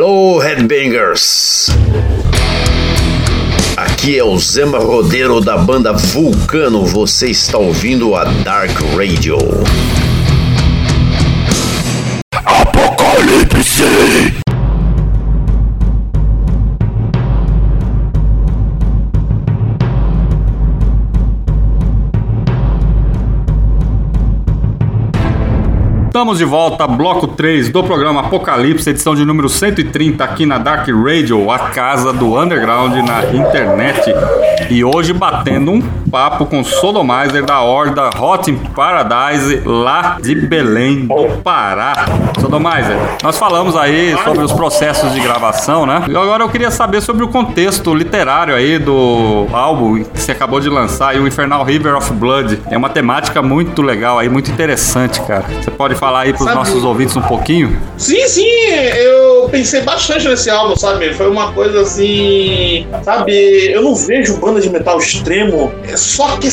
[0.10, 1.68] Hello, Headbangers!
[3.76, 6.86] Aqui é o Zema Rodeiro da banda Vulcano.
[6.86, 9.38] Você está ouvindo a Dark Radio.
[12.32, 13.84] Apocalipse!
[26.18, 30.88] Estamos de volta, bloco 3 do programa Apocalipse, edição de número 130 aqui na Dark
[30.88, 34.02] Radio, a casa do underground na internet.
[34.68, 41.06] E hoje batendo um papo com Sodomizer da Horda Hot in Paradise, lá de Belém
[41.06, 42.06] do Pará.
[42.40, 46.04] Sodomizer, nós falamos aí sobre os processos de gravação, né?
[46.08, 50.60] E agora eu queria saber sobre o contexto literário aí do álbum que você acabou
[50.60, 52.60] de lançar, o Infernal River of Blood.
[52.70, 55.46] É uma temática muito legal aí, muito interessante, cara.
[55.62, 56.58] Você pode falar aí pros sabe?
[56.58, 57.76] nossos ouvintes um pouquinho?
[57.98, 58.46] Sim, sim,
[58.96, 61.14] eu pensei bastante nesse álbum, sabe?
[61.14, 62.88] Foi uma coisa assim.
[63.04, 66.50] Sabe, eu não vejo banda de metal extremo, só que,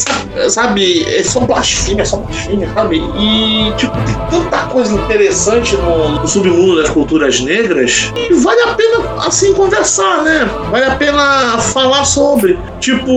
[0.49, 2.97] sabe, é só blasfêmia, é só blasfêmia, sabe?
[3.19, 8.69] E, tipo, tem tanta coisa interessante no, no submundo das culturas negras e vale a
[8.75, 10.49] pena, assim, conversar, né?
[10.71, 12.59] Vale a pena falar sobre.
[12.81, 13.13] Tipo,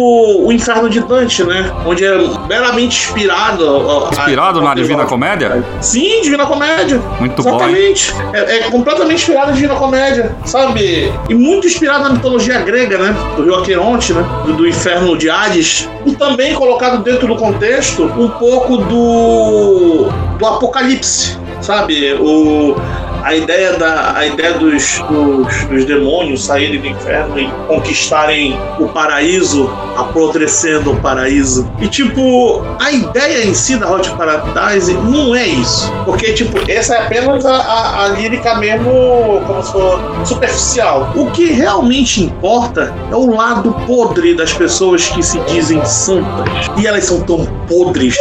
[0.45, 1.71] o Inferno de Dante, né?
[1.85, 2.17] Onde é
[2.47, 3.65] meramente inspirado.
[3.67, 5.63] ó, a- Inspirado na Divina Comédia?
[5.81, 7.01] Sim, Divina Comédia.
[7.19, 7.91] Muito bom, hein?
[7.91, 8.13] Exatamente.
[8.33, 11.11] É, é completamente inspirado na Divina Comédia, sabe?
[11.29, 13.15] E muito inspirado na mitologia grega, né?
[13.35, 14.23] Do rio Aqueronte, né?
[14.45, 15.89] Do, do inferno de Hades.
[16.05, 22.13] E também colocado dentro do contexto um pouco do, do Apocalipse, sabe?
[22.13, 22.75] O,
[23.23, 28.87] a ideia, da, a ideia dos, dos, dos demônios saírem do inferno e conquistarem o
[28.87, 31.69] paraíso, apodrecendo o paraíso.
[31.79, 35.91] E, tipo, a ideia em si da Hot Paradise não é isso.
[36.05, 41.11] Porque, tipo, essa é apenas a, a, a lírica mesmo, como se for superficial.
[41.15, 46.47] O que realmente importa é o lado podre das pessoas que se dizem santas.
[46.77, 48.15] E elas são tão podres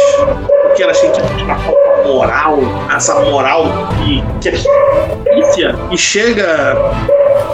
[0.77, 2.59] porque elas têm que moral,
[2.95, 6.77] essa moral que, que é e chega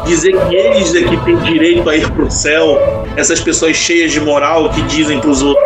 [0.05, 2.77] dizer que eles é que têm direito a ir pro céu,
[3.15, 5.63] essas pessoas cheias de moral que dizem pros outros.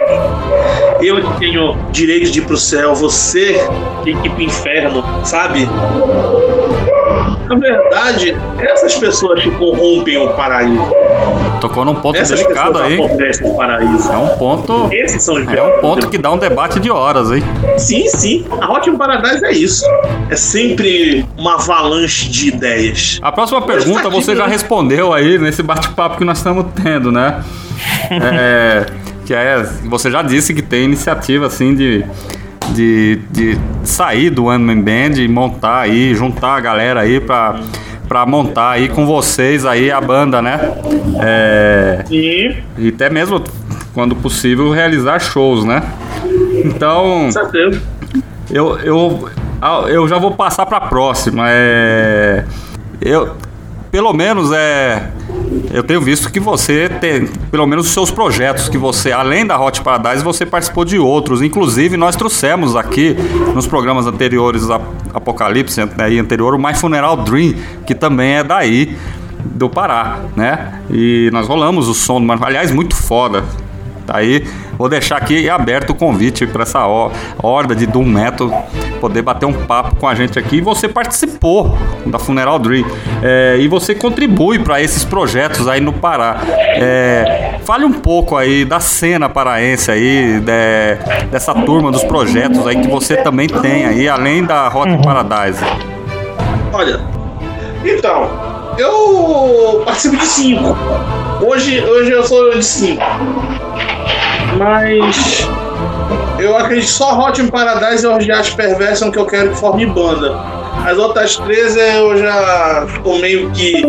[1.02, 3.60] Eu que tenho direito de ir pro céu, você
[4.04, 5.68] tem que ir pro inferno, sabe?
[7.48, 10.94] Na verdade, essas pessoas que corrompem o paraíso.
[11.62, 13.00] Tocou num ponto Essas delicado aí.
[13.00, 14.12] o paraíso.
[14.12, 14.90] É um ponto.
[14.92, 17.44] Esses são os É um ponto que dá um debate de horas, hein?
[17.78, 18.46] Sim, sim.
[18.62, 19.86] A Hot Paradise é isso.
[20.30, 23.20] É sempre uma avalanche de ideias.
[23.22, 27.44] A próxima tá pergunta você já respondeu aí nesse bate-papo que nós estamos tendo, né?
[28.10, 28.86] É,
[29.26, 32.04] que é, você já disse que tem iniciativa assim de,
[32.74, 37.60] de, de sair do One Man Band e montar aí, juntar a galera aí pra,
[38.08, 40.60] pra montar aí com vocês aí a banda, né?
[41.22, 43.44] É, E, e até mesmo,
[43.94, 45.82] quando possível, realizar shows, né?
[46.66, 47.82] Então, certeza.
[48.50, 49.30] eu, eu,
[49.62, 51.46] ah, eu já vou passar para a próxima.
[51.48, 52.44] É,
[53.02, 53.36] eu,
[53.98, 55.10] pelo menos é,
[55.72, 59.60] eu tenho visto que você tem, pelo menos os seus projetos que você, além da
[59.60, 61.42] Hot Paradise, você participou de outros.
[61.42, 63.16] Inclusive nós trouxemos aqui
[63.56, 64.80] nos programas anteriores a
[65.16, 67.56] Apocalipse né, e anterior o My Funeral Dream,
[67.88, 68.96] que também é daí
[69.44, 70.80] do Pará, né?
[70.92, 73.44] E nós rolamos o som, aliás muito foda.
[74.14, 74.48] Aí
[74.78, 78.68] vou deixar aqui aberto o convite para essa ho- horda de Doom Metal
[79.00, 80.58] poder bater um papo com a gente aqui.
[80.58, 82.86] E você participou da Funeral Dream
[83.22, 86.38] é, e você contribui para esses projetos aí no Pará.
[86.76, 92.78] É, fale um pouco aí da cena paraense aí, de- dessa turma dos projetos aí
[92.78, 95.64] que você também tem aí, além da Hot Paradise.
[96.74, 97.00] Olha,
[97.86, 98.30] então,
[98.78, 100.76] eu participo de cinco.
[101.46, 103.02] Hoje, hoje eu sou de cinco.
[104.58, 105.48] Mas
[106.40, 110.36] eu acredito que só Hot Paradise e Orgias Perversion que eu quero que forme banda.
[110.86, 113.84] As outras três eu já tô meio que.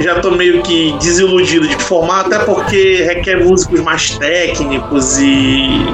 [0.00, 5.86] Já tô meio que desiludido de formar, até porque requer músicos mais técnicos e.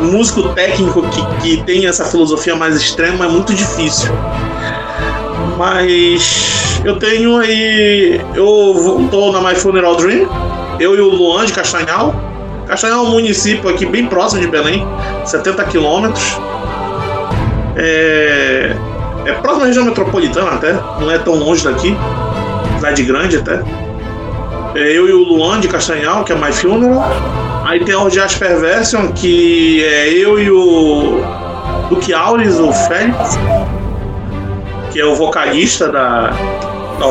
[0.00, 4.10] Músico técnico que, que tem essa filosofia mais extrema é muito difícil.
[5.56, 8.20] Mas eu tenho aí.
[8.34, 10.28] Eu tô na My Funeral Dream.
[10.80, 12.31] Eu e o Luan de Castanhal.
[12.72, 14.86] Castanhal é um município aqui bem próximo de Belém,
[15.26, 16.40] 70 quilômetros.
[17.76, 18.74] É,
[19.26, 21.94] é próximo da região metropolitana até, não é tão longe daqui.
[22.76, 23.62] Cidade grande até.
[24.74, 27.04] É eu e o Luan de Castanhal, que é My Funeral.
[27.66, 31.20] Aí tem a Orgias Perversion, que é eu e o
[31.90, 33.38] Duque Auris, o Félix
[34.92, 36.30] que é o vocalista da,
[36.98, 37.06] da.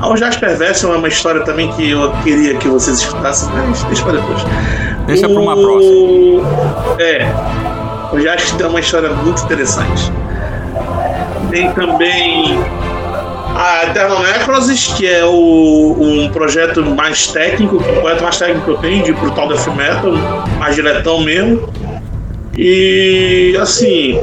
[0.00, 3.82] A, a Orgias Perversion é uma história também que eu queria que vocês escutassem, mas
[3.84, 4.42] deixa pra depois.
[5.06, 6.42] Deixa pra uma O-
[6.98, 7.26] É.
[8.12, 10.12] Orgias tem uma história muito interessante.
[11.50, 12.58] Tem também
[13.56, 18.70] a Eternal Necrosis, que é o, um projeto mais técnico, o projeto mais técnico que
[18.70, 20.12] eu tenho de Brutal Death Metal,
[20.58, 21.68] mais diretão mesmo.
[22.62, 24.20] E assim,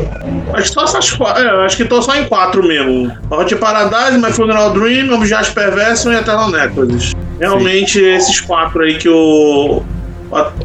[0.54, 1.20] acho que só essas.
[1.38, 3.12] É, acho que tô só em quatro mesmo.
[3.32, 7.14] Hot Paradise, My Funeral Dream, Objas Perversion e Eternal Necrosis.
[7.40, 9.84] Realmente esses quatro aí que eu.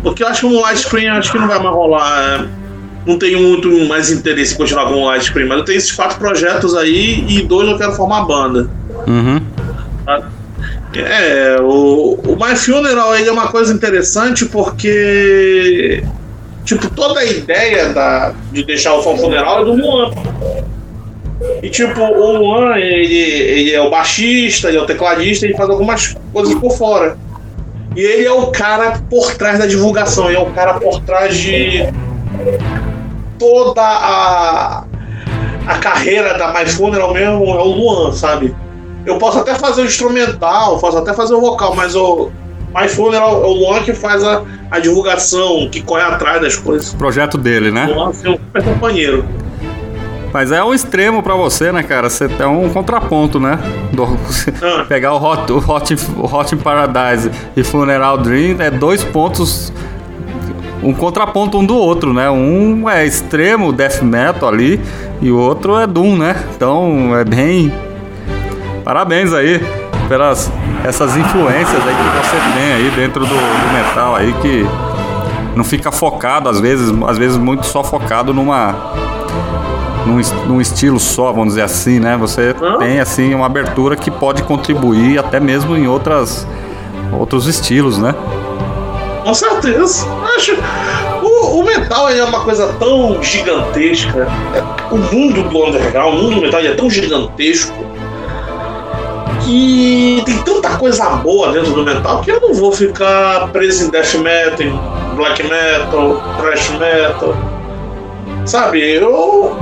[0.03, 2.43] Porque eu acho que um live screen acho que não vai mais rolar.
[2.43, 2.62] é.
[3.07, 5.93] Não tenho muito mais interesse em continuar com o live screen, mas eu tenho esses
[5.93, 8.68] quatro projetos aí e dois eu quero formar banda.
[9.07, 9.41] Uhum.
[10.95, 16.05] É, o, o My Funeral é uma coisa interessante porque
[16.65, 20.11] tipo, toda a ideia da, de deixar o som funeral é do Luan.
[21.63, 25.69] E tipo, o Luan, ele, ele é o baixista, ele é o tecladista, ele faz
[25.69, 27.17] algumas coisas por fora.
[27.97, 31.37] E ele é o cara por trás da divulgação, ele é o cara por trás
[31.37, 31.87] de
[33.39, 34.85] toda a,
[35.67, 38.55] a carreira da My Funeral mesmo, é o Luan, sabe?
[39.05, 42.31] Eu posso até fazer o instrumental, posso até fazer o vocal, mas o
[42.89, 46.95] Funeral é o Luan que faz a, a divulgação, que corre atrás das coisas.
[46.95, 47.87] Projeto dele, né?
[47.91, 49.25] O Luan é um super companheiro.
[50.33, 52.09] Mas é um extremo pra você, né, cara?
[52.09, 53.59] Você tem um contraponto, né?
[53.93, 54.05] Do,
[54.62, 54.85] Ah.
[54.89, 59.70] pegar o Hot, o, Hot, o Hot in Paradise e Funeral Dream é dois pontos.
[60.83, 62.31] Um contraponto um do outro, né?
[62.31, 64.81] Um é extremo death metal ali
[65.20, 66.35] e o outro é Doom, né?
[66.57, 67.73] Então é bem.
[68.83, 69.61] Parabéns aí
[70.13, 70.53] pelas
[70.85, 74.67] essas influências aí que você tem aí dentro do, do metal aí que
[75.57, 78.93] não fica focado às vezes, às vezes muito só focado numa
[80.05, 82.15] num, num estilo só, vamos dizer assim, né?
[82.19, 82.77] Você Hã?
[82.77, 86.47] tem assim uma abertura que pode contribuir até mesmo em outras
[87.11, 88.15] outros estilos, né?
[89.25, 90.07] Com certeza.
[90.37, 90.59] Acho.
[91.23, 94.29] O, o metal é uma coisa tão gigantesca.
[94.91, 97.73] O mundo do underground, o mundo do metal é tão gigantesco
[99.45, 103.90] que tem tanta coisa boa dentro do metal que eu não vou ficar preso em
[103.90, 107.34] death metal, em black metal, thrash metal.
[108.45, 109.57] Sabe, eu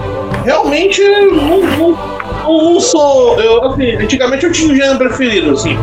[0.44, 3.38] realmente não, não, não sou.
[3.40, 5.78] Eu, assim, antigamente eu tinha um gênero preferido, assim.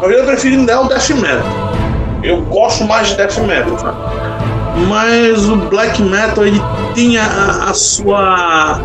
[0.00, 1.72] Meu gênero preferido é o death metal.
[2.22, 3.96] Eu gosto mais de death metal, sabe?
[4.88, 6.60] Mas o black metal ele
[6.94, 8.80] tem a, a sua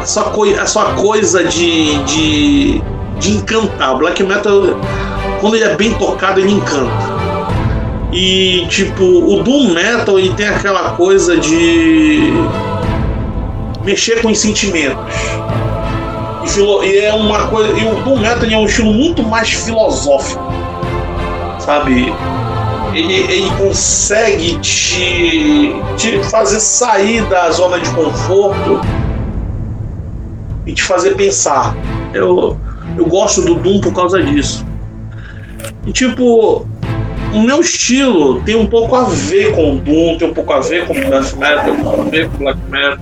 [0.00, 2.82] a sua, coi- a sua coisa de, de
[3.18, 3.96] de encantar.
[3.96, 4.52] Black metal
[5.40, 7.18] quando ele é bem tocado ele encanta.
[8.12, 12.32] E tipo, o doom metal ele tem aquela coisa de
[13.84, 15.14] mexer com os sentimentos.
[16.44, 19.50] E, filo- e é uma coisa, e o doom metal é um estilo muito mais
[19.50, 20.42] filosófico
[21.58, 22.14] sabe?
[22.94, 28.80] Ele, ele consegue te, te fazer sair da zona de conforto
[30.68, 31.74] e te fazer pensar.
[32.12, 32.56] Eu,
[32.96, 34.64] eu gosto do Doom por causa disso.
[35.86, 36.66] E tipo,
[37.32, 40.60] o meu estilo tem um pouco a ver com o Doom, tem um pouco a
[40.60, 42.98] ver com o Death Metal, tem um pouco a ver com o Black Metal.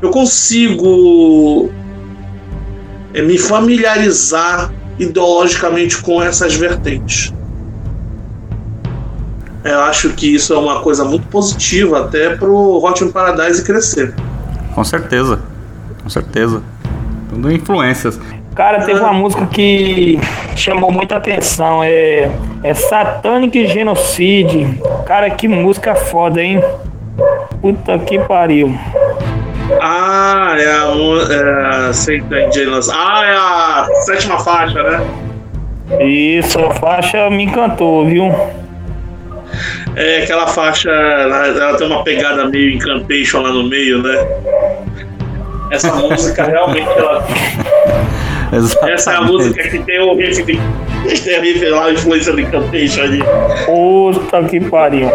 [0.00, 1.68] Eu consigo
[3.12, 7.34] é, me familiarizar ideologicamente com essas vertentes.
[9.64, 14.14] Eu acho que isso é uma coisa muito positiva até pro Hot in Paradise crescer.
[14.74, 15.49] Com certeza.
[16.10, 16.60] Com certeza.
[17.28, 18.20] Tudo influências.
[18.56, 20.18] Cara, teve uma música que
[20.56, 21.84] chamou muita atenção.
[21.84, 22.28] É,
[22.64, 24.76] é Satanic Genocide.
[25.06, 26.60] Cara, que música foda, hein?
[27.60, 28.76] Puta que pariu.
[29.80, 30.88] Ah, é a
[31.30, 31.92] é.
[32.92, 35.06] Ah, é a sétima faixa, né?
[36.00, 38.34] Isso, a faixa me encantou, viu?
[39.94, 44.26] É aquela faixa, ela, ela tem uma pegada meio incantation lá no meio, né?
[45.70, 47.24] Essa música realmente ela
[48.52, 48.94] Exatamente.
[48.94, 50.58] Essa é a música que tem o riff de.
[51.24, 53.22] Tem o riff lá, a influência do Incantation ali.
[53.64, 55.08] Puta que pariu.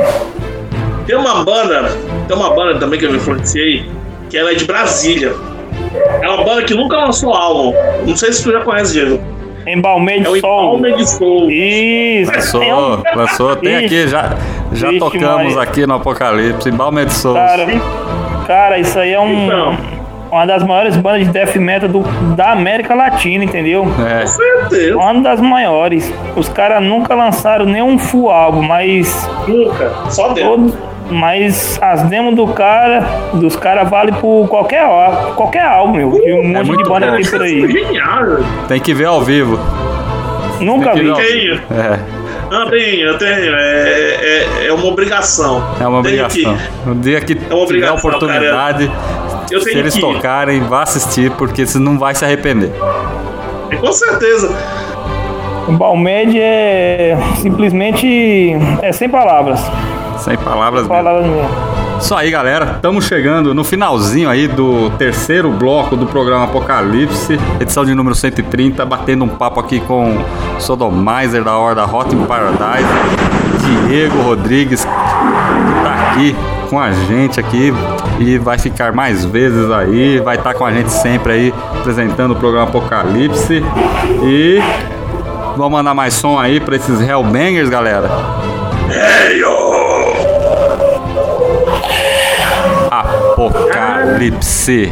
[1.06, 1.92] Tem uma banda,
[2.28, 3.86] tem uma banda também que eu me influenciei,
[4.30, 5.34] que ela é de Brasília.
[6.22, 7.74] É uma banda que nunca lançou álbum.
[8.08, 9.20] Não sei se tu já conhece, Diego.
[9.68, 10.78] Embalmei É de o sol.
[10.78, 11.52] Embalme de Soul.
[11.52, 12.32] Isso.
[12.32, 13.56] Lançou, É lançou.
[13.58, 14.36] Tem aqui, já,
[14.72, 15.62] já Vixe, tocamos Maria.
[15.62, 17.38] aqui no Apocalipse, Balmed Souls.
[17.38, 17.66] Cara,
[18.48, 19.78] cara, isso aí é um, Então.
[20.36, 22.04] Uma das maiores bandas de death metal do-
[22.36, 23.86] da América Latina, entendeu?
[24.06, 24.98] É, Com certeza.
[24.98, 26.14] Uma das maiores.
[26.36, 29.92] Os caras nunca lançaram nenhum full álbum, mas Nunca.
[30.10, 30.74] Só todos,
[31.10, 33.02] mas as demos do cara,
[33.34, 36.22] dos caras vale por qualquer álbum, qualquer álbum, meu.
[36.26, 37.72] E um monte de muito banda tem por aí.
[37.72, 38.26] genial.
[38.68, 39.60] tem que ver ao vivo.
[40.60, 41.28] Nunca Tem que vi.
[41.28, 41.56] Tenho.
[41.72, 42.00] É,
[42.50, 43.56] Não, tenho, eu tenho.
[43.56, 44.18] É,
[44.62, 45.64] é, é uma obrigação.
[45.82, 46.56] é uma obrigação.
[46.56, 48.92] que- No dia que uma tiver obrigação, oportunidade,
[49.52, 52.72] Eu se eles que tocarem, vá assistir, porque você não vai se arrepender.
[53.80, 54.56] Com certeza.
[55.68, 58.54] O Balmed é simplesmente.
[58.82, 59.60] É sem palavras.
[60.18, 60.96] Sem palavras mesmo.
[60.96, 61.76] Palavras mesmo.
[62.00, 62.74] Isso aí, galera.
[62.76, 68.86] Estamos chegando no finalzinho aí do terceiro bloco do programa Apocalipse, edição de número 130,
[68.86, 70.18] batendo um papo aqui com
[70.60, 72.88] Sodomizer da Horda Hot in Paradise,
[73.88, 76.36] Diego Rodrigues, que tá aqui
[76.76, 77.72] com a gente aqui
[78.20, 82.36] e vai ficar mais vezes aí, vai estar com a gente sempre aí, apresentando o
[82.36, 83.64] programa Apocalipse.
[84.22, 84.60] E
[85.56, 88.10] vamos mandar mais som aí para esses Hellbangers, galera.
[88.90, 89.42] Hey,
[92.92, 94.92] Apocalipse.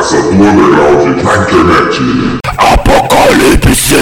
[0.00, 2.40] a casa do underground na internet.
[2.56, 3.94] Apocalipse!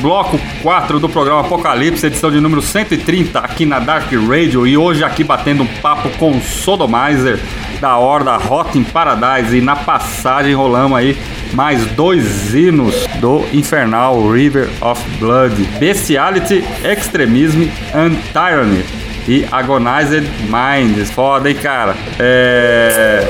[0.00, 5.04] Bloco 4 do programa Apocalipse, edição de número 130 aqui na Dark Radio e hoje
[5.04, 7.38] aqui batendo um papo com o Sodomizer
[7.80, 11.16] da Horda Hot in Paradise e na passagem rolamos aí
[11.52, 18.84] mais dois hinos do infernal River of Blood, Bestiality, Extremism and Tyranny
[19.28, 21.10] e Agonized Minds.
[21.10, 21.96] Foda, hein, cara?
[22.18, 23.20] É...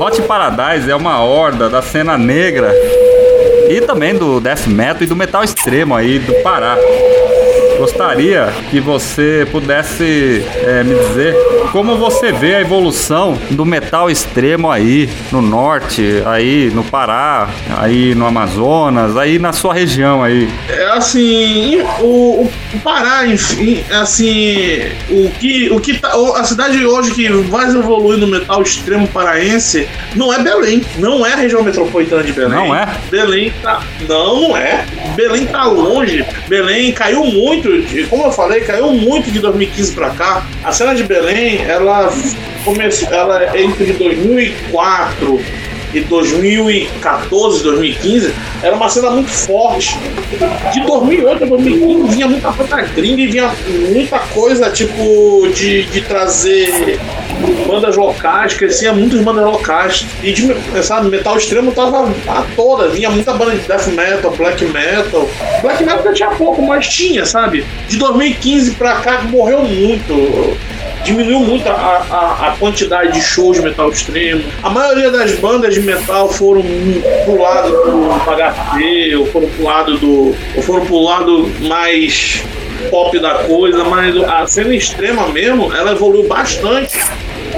[0.00, 2.72] Hot Paradise é uma horda da cena negra
[3.70, 6.76] e também do death metal e do metal extremo aí do Pará.
[7.80, 11.34] Gostaria que você pudesse é, me dizer
[11.72, 17.48] como você vê a evolução do metal extremo aí no norte, aí no Pará,
[17.78, 20.46] aí no Amazonas, aí na sua região aí.
[20.68, 27.12] É assim, o, o Pará, enfim, assim, o que, o que tá, a cidade hoje
[27.12, 32.24] que mais evolui no metal extremo paraense não é Belém, não é a região metropolitana
[32.24, 32.68] de Belém.
[32.68, 32.86] Não é?
[33.10, 34.84] Belém tá, não, não é.
[35.14, 36.24] Belém tá longe.
[36.48, 37.68] Belém caiu muito,
[38.08, 40.46] como eu falei, caiu muito de 2015 para cá.
[40.64, 42.12] A cena de Belém, ela
[42.64, 45.40] começou, ela é entre 2004
[45.92, 49.98] e 2014, 2015, era uma cena muito forte.
[50.72, 53.50] De 2008 a 2015 vinha muita coisa gringa e vinha
[53.88, 56.98] muita coisa tipo de, de trazer
[57.66, 60.06] bandas locais, crescia muitas bandas locais.
[60.22, 64.64] E de sabe, metal extremo tava a toda, vinha muita banda de death metal, black
[64.66, 65.28] metal.
[65.62, 67.64] Black metal tinha pouco, mas tinha, sabe?
[67.88, 70.56] De 2015 pra cá morreu muito
[71.04, 74.44] diminuiu muito a, a, a, quantidade de shows de metal extremo.
[74.62, 76.62] A maioria das bandas de metal foram
[77.24, 80.36] pro lado do HT, ou foram pro lado do.
[80.56, 82.42] ou foram pro lado mais
[82.90, 86.98] pop da coisa, mas a cena extrema mesmo, ela evoluiu bastante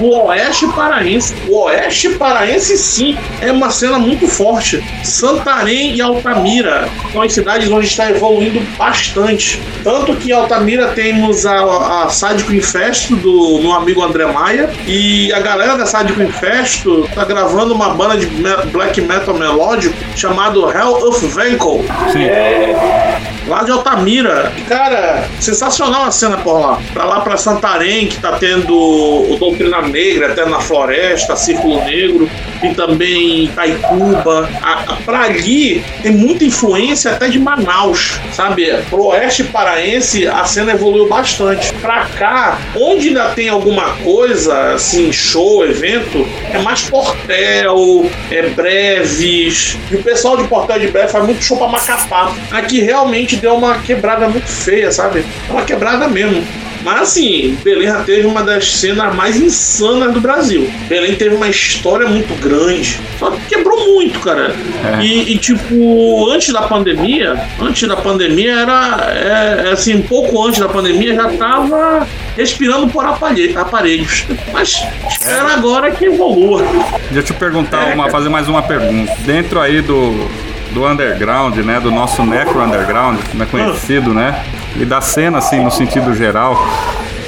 [0.02, 1.34] o Oeste Paraense.
[1.48, 4.82] O Oeste Paraense, sim, é uma cena muito forte.
[5.04, 9.60] Santarém e Altamira são as cidades onde está evoluindo bastante.
[9.82, 14.70] Tanto que em Altamira temos a, a Sádico Infesto do meu amigo André Maia.
[14.86, 18.26] E a galera da Sádico Infesto tá gravando uma banda de
[18.70, 21.84] black metal melódico chamado Hell of Vehicle.
[22.12, 22.24] Sim.
[22.24, 24.52] É, lá de Altamira.
[24.68, 26.80] Cara, sensacional a cena por lá.
[26.92, 32.28] Pra lá pra Santarém, que tá tendo o Doutrina Negra, até na Floresta, Círculo Negro,
[32.62, 34.48] e também Itaituba.
[34.60, 38.73] A, a, pra ali tem muita influência até de Manaus, sabe?
[38.89, 41.73] Pro oeste paraense a cena evoluiu bastante.
[41.74, 49.77] Pra cá, onde ainda tem alguma coisa, assim, show, evento, é mais Portel, é Breves.
[49.90, 52.35] E o pessoal de Portel de Breve faz muito show pra Macapá.
[52.51, 55.24] Aqui realmente deu uma quebrada muito feia, sabe?
[55.48, 56.43] Uma quebrada mesmo.
[56.84, 60.70] Mas assim, Belém já teve uma das cenas mais insanas do Brasil.
[60.88, 62.98] Belém teve uma história muito grande.
[63.18, 64.54] Só que quebrou muito, cara.
[64.84, 65.04] É.
[65.04, 69.12] E, e, tipo, antes da pandemia, antes da pandemia era.
[69.12, 72.06] É, é assim, um pouco antes da pandemia já tava
[72.36, 74.24] respirando por aparelhos.
[74.52, 75.54] Mas espera é.
[75.54, 76.62] agora que evolua.
[77.10, 79.12] Deixa eu te perguntar, é, uma, fazer mais uma pergunta.
[79.24, 80.28] Dentro aí do,
[80.72, 81.78] do underground, né?
[81.80, 84.42] Do nosso necro underground, como é conhecido, né?
[84.76, 86.56] e da cena, assim, no sentido geral.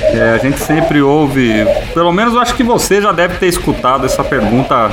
[0.00, 4.06] É, a gente sempre ouve, pelo menos eu acho que você já deve ter escutado
[4.06, 4.90] essa pergunta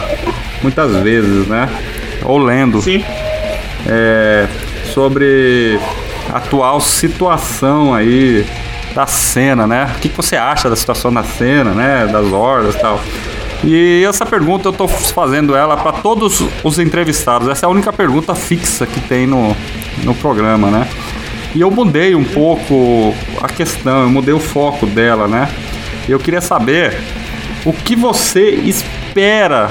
[0.61, 1.69] muitas vezes, né?
[2.23, 2.81] Ou lendo.
[2.81, 3.03] Sim.
[3.87, 4.47] É,
[4.93, 5.79] sobre
[6.31, 8.45] a atual situação aí
[8.95, 9.91] da cena, né?
[9.95, 12.07] O que, você acha da situação da cena, né?
[12.11, 12.99] Das hordas e tal.
[13.63, 17.47] E essa pergunta eu tô fazendo ela para todos os entrevistados.
[17.47, 19.55] Essa é a única pergunta fixa que tem no,
[20.03, 20.87] no programa, né?
[21.53, 25.49] E eu mudei um pouco a questão, eu mudei o foco dela, né?
[26.09, 26.97] Eu queria saber
[27.65, 29.69] o que você espera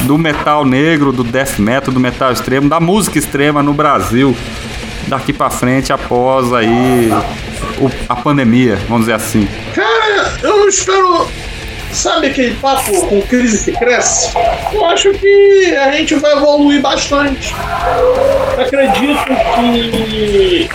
[0.00, 4.36] do metal negro, do death metal, do metal extremo, da música extrema no Brasil
[5.06, 7.10] daqui para frente após aí
[8.08, 9.48] a pandemia, vamos dizer assim.
[9.74, 11.28] Cara, eu espero
[11.92, 14.32] Sabe aquele papo com crise que cresce?
[14.72, 17.54] Eu acho que a gente vai evoluir bastante.
[18.58, 19.24] acredito
[19.54, 20.68] que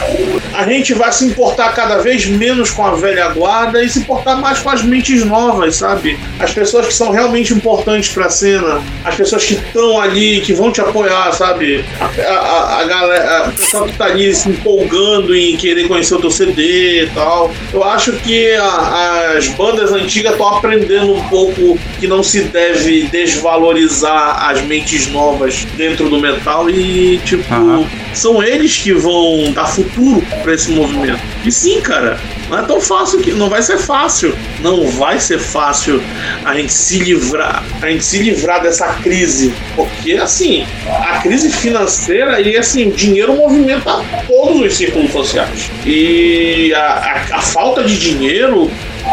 [0.53, 4.35] a gente vai se importar cada vez menos com a velha guarda e se importar
[4.35, 6.19] mais com as mentes novas, sabe?
[6.39, 10.71] As pessoas que são realmente importantes pra cena, as pessoas que estão ali, que vão
[10.71, 11.83] te apoiar, sabe?
[11.99, 16.21] A, a, a galera, a pessoa que tá ali se empolgando em querer conhecer o
[16.21, 17.51] teu CD e tal.
[17.73, 23.03] Eu acho que a, as bandas antigas estão aprendendo um pouco que não se deve
[23.03, 27.87] desvalorizar as mentes novas dentro do metal e, tipo, uhum.
[28.13, 31.21] são eles que vão dar futuro para esse movimento.
[31.45, 32.19] E sim, cara,
[32.49, 34.35] não é tão fácil que não vai ser fácil.
[34.61, 36.01] Não vai ser fácil
[36.43, 42.41] a gente se livrar, a gente se livrar dessa crise, porque assim, a crise financeira
[42.41, 45.69] e assim, o dinheiro movimenta todos os círculos sociais.
[45.85, 48.71] E a, a, a falta de dinheiro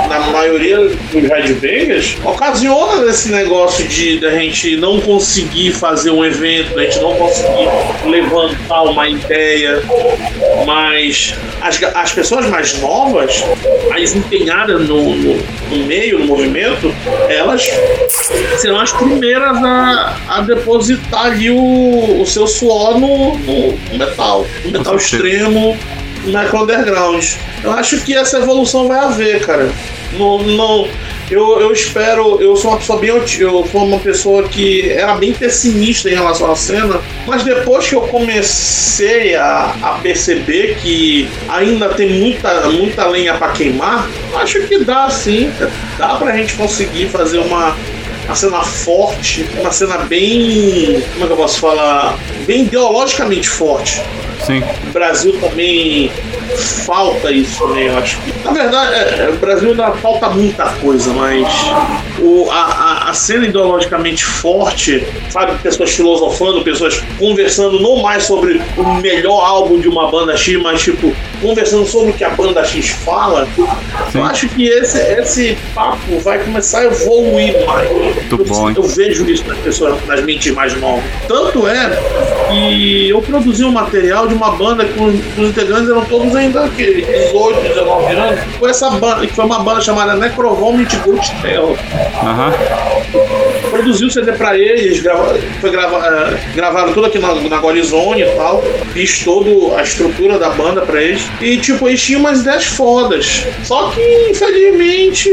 [0.08, 6.24] na maioria dos headbangers, ocasiona esse negócio de, de a gente não conseguir fazer um
[6.24, 7.68] evento, a gente não conseguir
[8.06, 9.82] levantar uma ideia,
[10.66, 13.42] mas as, as pessoas mais novas,
[13.88, 15.36] mais empenhadas no, no,
[15.70, 16.94] no meio, no movimento,
[17.28, 17.62] elas
[18.58, 24.70] serão as primeiras a, a depositar ali o, o seu suor no, no metal, no
[24.70, 25.76] metal extremo
[26.26, 27.24] na underground.
[27.62, 29.70] Eu acho que essa evolução vai haver, cara.
[30.12, 30.88] Não, não,
[31.30, 32.40] eu, eu espero.
[32.40, 33.10] Eu sou uma pessoa bem.
[33.10, 37.94] Eu sou uma pessoa que era bem pessimista em relação à cena, mas depois que
[37.94, 44.84] eu comecei a, a perceber que ainda tem muita, muita lenha para queimar, acho que
[44.84, 45.52] dá sim.
[45.98, 47.76] Dá pra gente conseguir fazer uma,
[48.24, 51.02] uma cena forte, uma cena bem.
[51.12, 52.18] Como é que eu posso falar?
[52.46, 54.02] Bem ideologicamente forte.
[54.44, 54.62] Sim.
[54.88, 56.10] O Brasil também
[56.84, 57.88] falta isso né?
[57.88, 58.44] eu acho que.
[58.44, 61.46] Na verdade, é, é, o Brasil ainda falta muita coisa, mas
[62.20, 65.58] o, a, a, a, cena ideologicamente forte, sabe?
[65.62, 70.82] Pessoas filosofando, pessoas conversando não mais sobre o melhor álbum de uma banda X, mas
[70.82, 71.14] tipo,
[71.44, 73.46] conversando sobre o que a banda X fala.
[74.10, 74.18] Sim.
[74.18, 77.90] Eu acho que esse, esse papo vai começar a evoluir mais.
[77.90, 81.04] Muito eu, bom, eu vejo isso nas pessoas, nas mentes mais novas.
[81.28, 81.90] Tanto é
[82.48, 87.02] que eu produzi um material de uma banda que os integrantes eram todos ainda que
[87.02, 88.40] 18, 19 anos.
[88.58, 91.76] Foi essa banda, que foi uma banda chamada Necrovomit Ghost Terror.
[92.22, 93.43] Uhum.
[93.70, 98.22] Produziu o CD pra eles, grava, foi grava, uh, gravaram tudo aqui na, na Gorizone
[98.22, 98.62] e tal.
[98.92, 101.28] Fiz toda a estrutura da banda pra eles.
[101.40, 103.46] E tipo, eles tinham umas ideias fodas.
[103.64, 105.30] Só que, infelizmente,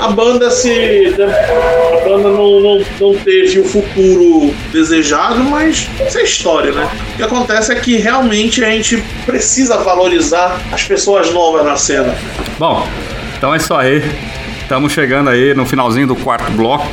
[0.00, 1.14] a banda se.
[1.18, 6.88] A banda não, não, não teve o futuro desejado, mas isso é história, né?
[7.14, 12.16] O que acontece é que realmente a gente precisa valorizar as pessoas novas na cena.
[12.58, 12.86] Bom,
[13.36, 14.02] então é isso aí.
[14.62, 16.86] Estamos chegando aí no finalzinho do quarto bloco.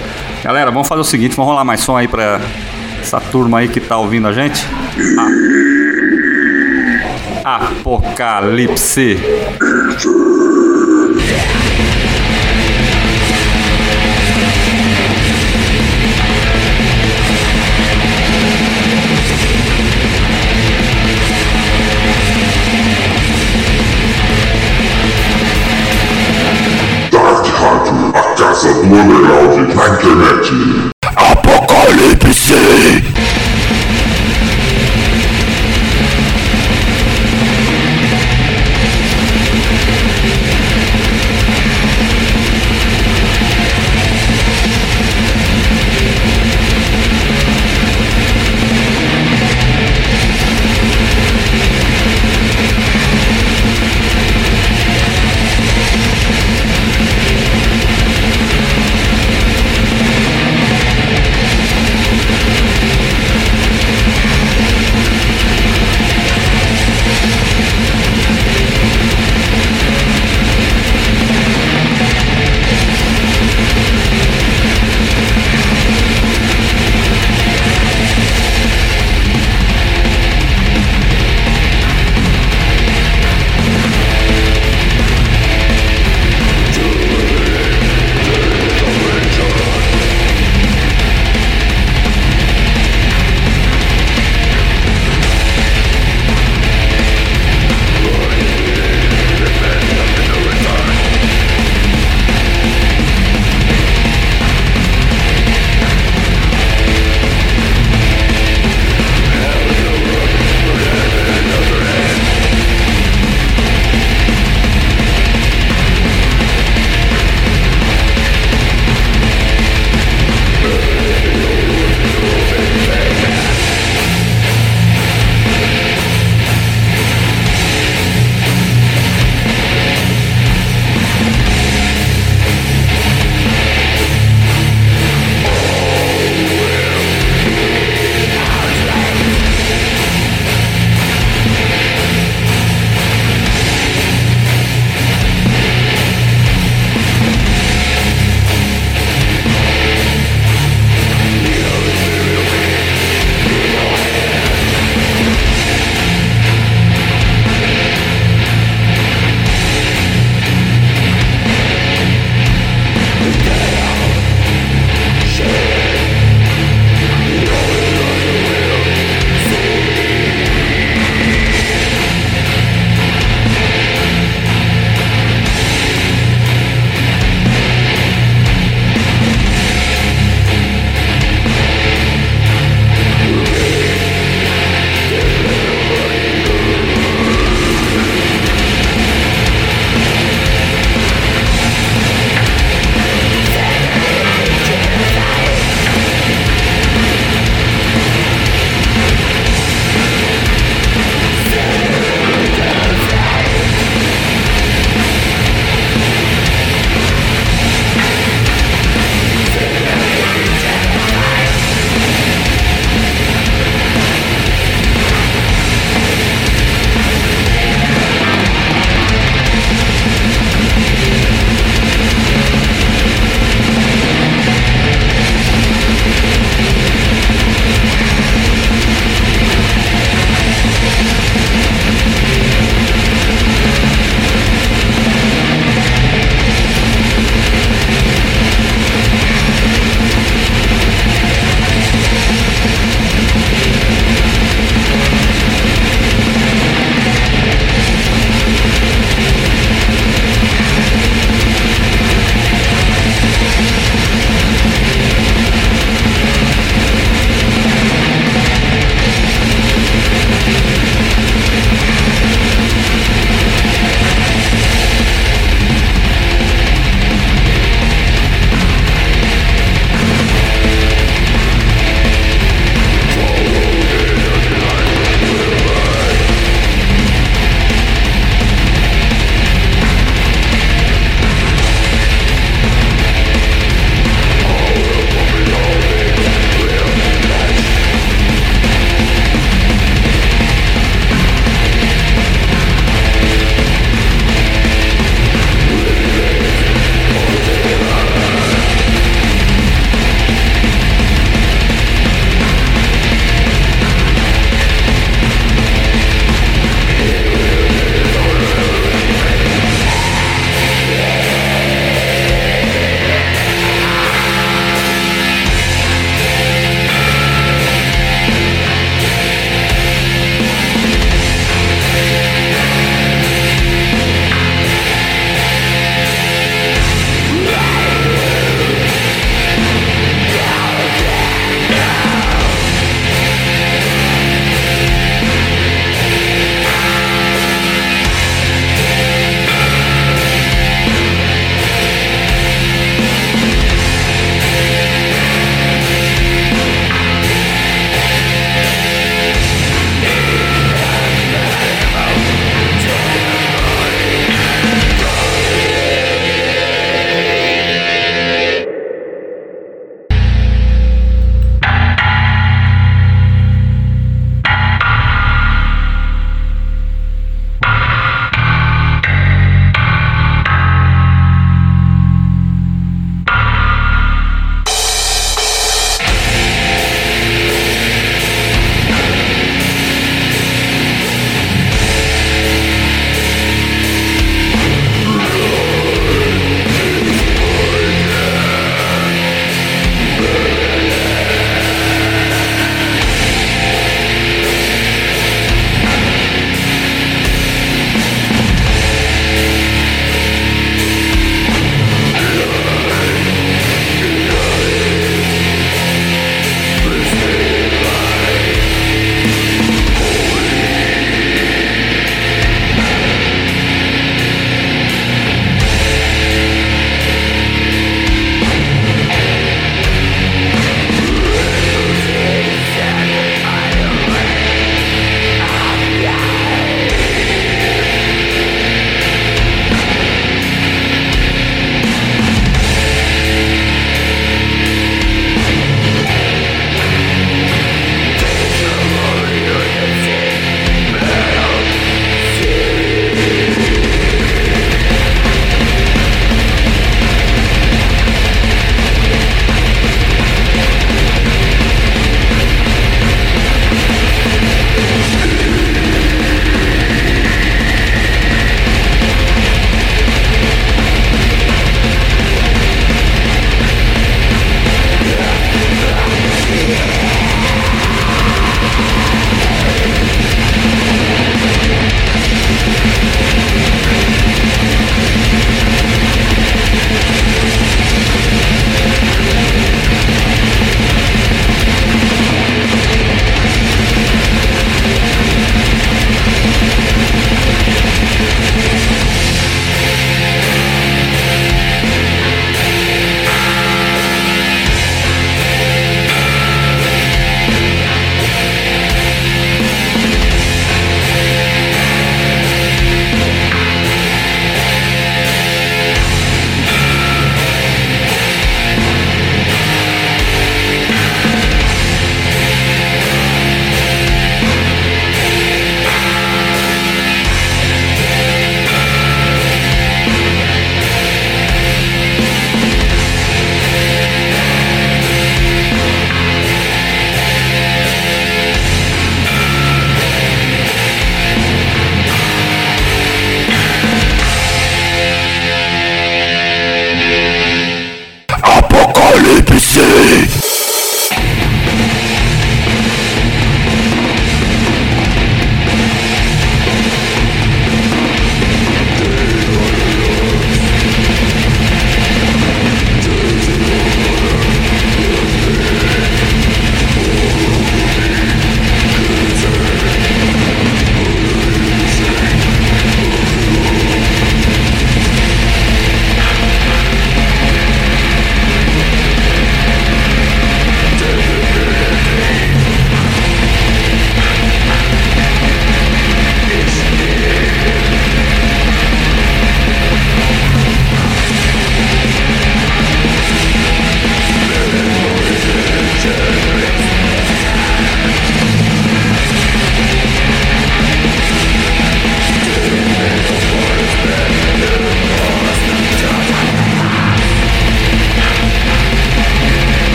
[0.45, 2.39] Galera, vamos fazer o seguinte, vamos rolar mais som aí pra
[3.01, 4.63] essa turma aí que tá ouvindo a gente.
[7.43, 7.69] Ah.
[7.71, 9.17] Apocalipse.
[28.63, 30.45] Na internet.
[31.15, 32.55] Apocalipse!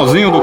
[0.00, 0.39] Finalzinho do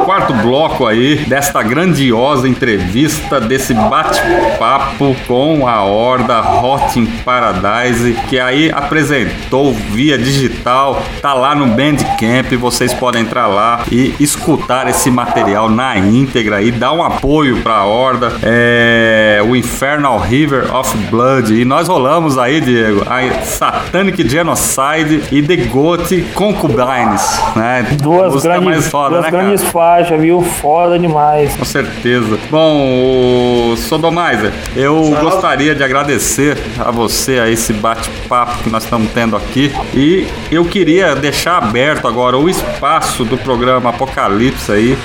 [0.47, 8.71] bloco aí desta grandiosa entrevista, desse bate-papo com a Horda Hot in Paradise, que aí
[8.71, 15.69] apresentou via digital, tá lá no Bandcamp, vocês podem entrar lá e escutar esse material
[15.69, 18.31] na íntegra e dar um apoio pra Horda.
[18.41, 21.53] É o Infernal River of Blood.
[21.53, 27.85] E nós rolamos aí, Diego, a Satanic Genocide e The Goat Concubines, né?
[28.01, 30.36] Duas grandes, foda, duas né, grandes faixas, viu?
[30.41, 31.55] Foda demais.
[31.55, 32.37] Com certeza.
[32.49, 35.21] Bom, o Sodomizer, eu Salve.
[35.21, 40.65] gostaria de agradecer a você a esse bate-papo que nós estamos tendo aqui e eu
[40.65, 44.97] queria deixar aberto agora o espaço do programa Apocalipse aí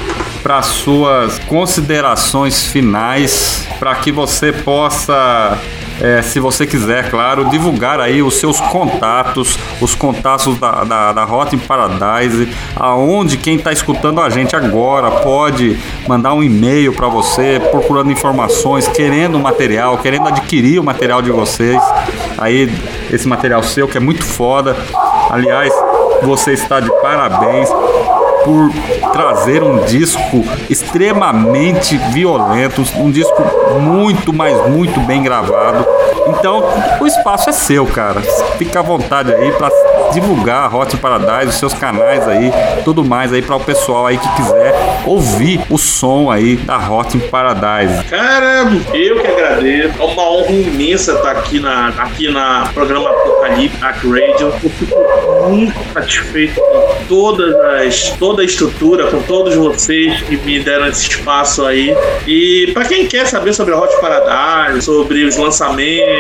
[0.43, 5.57] para suas considerações finais, para que você possa
[6.03, 11.25] é, se você quiser, claro, divulgar aí os seus contatos, os contatos da, da, da
[11.25, 17.63] Hot Paradise, aonde quem está escutando a gente agora pode mandar um e-mail para você,
[17.71, 21.81] procurando informações, querendo material, querendo adquirir o material de vocês,
[22.37, 22.69] aí
[23.13, 24.77] esse material seu que é muito foda.
[25.31, 25.73] Aliás,
[26.23, 27.69] você está de parabéns
[28.45, 28.71] por
[29.13, 33.43] trazer um disco extremamente violento, um disco
[33.81, 35.87] muito, mas muito bem gravado.
[36.27, 36.65] Então,
[37.01, 38.21] o espaço é seu, cara.
[38.59, 39.71] Fica à vontade aí para
[40.13, 42.53] divulgar a Hot Paradise, os seus canais aí,
[42.85, 44.75] tudo mais aí para o pessoal aí que quiser
[45.07, 48.05] ouvir o som aí da Hot Paradise.
[48.05, 50.01] Cara, eu que agradeço.
[50.01, 54.53] É uma honra imensa estar aqui na aqui na programa Apocalipse Radio.
[54.63, 60.61] Eu fico muito satisfeito com todas as toda a estrutura, com todos vocês que me
[60.61, 61.97] deram esse espaço aí.
[62.27, 66.12] E para quem quer saber sobre a Hot Paradise, sobre os lançamentos,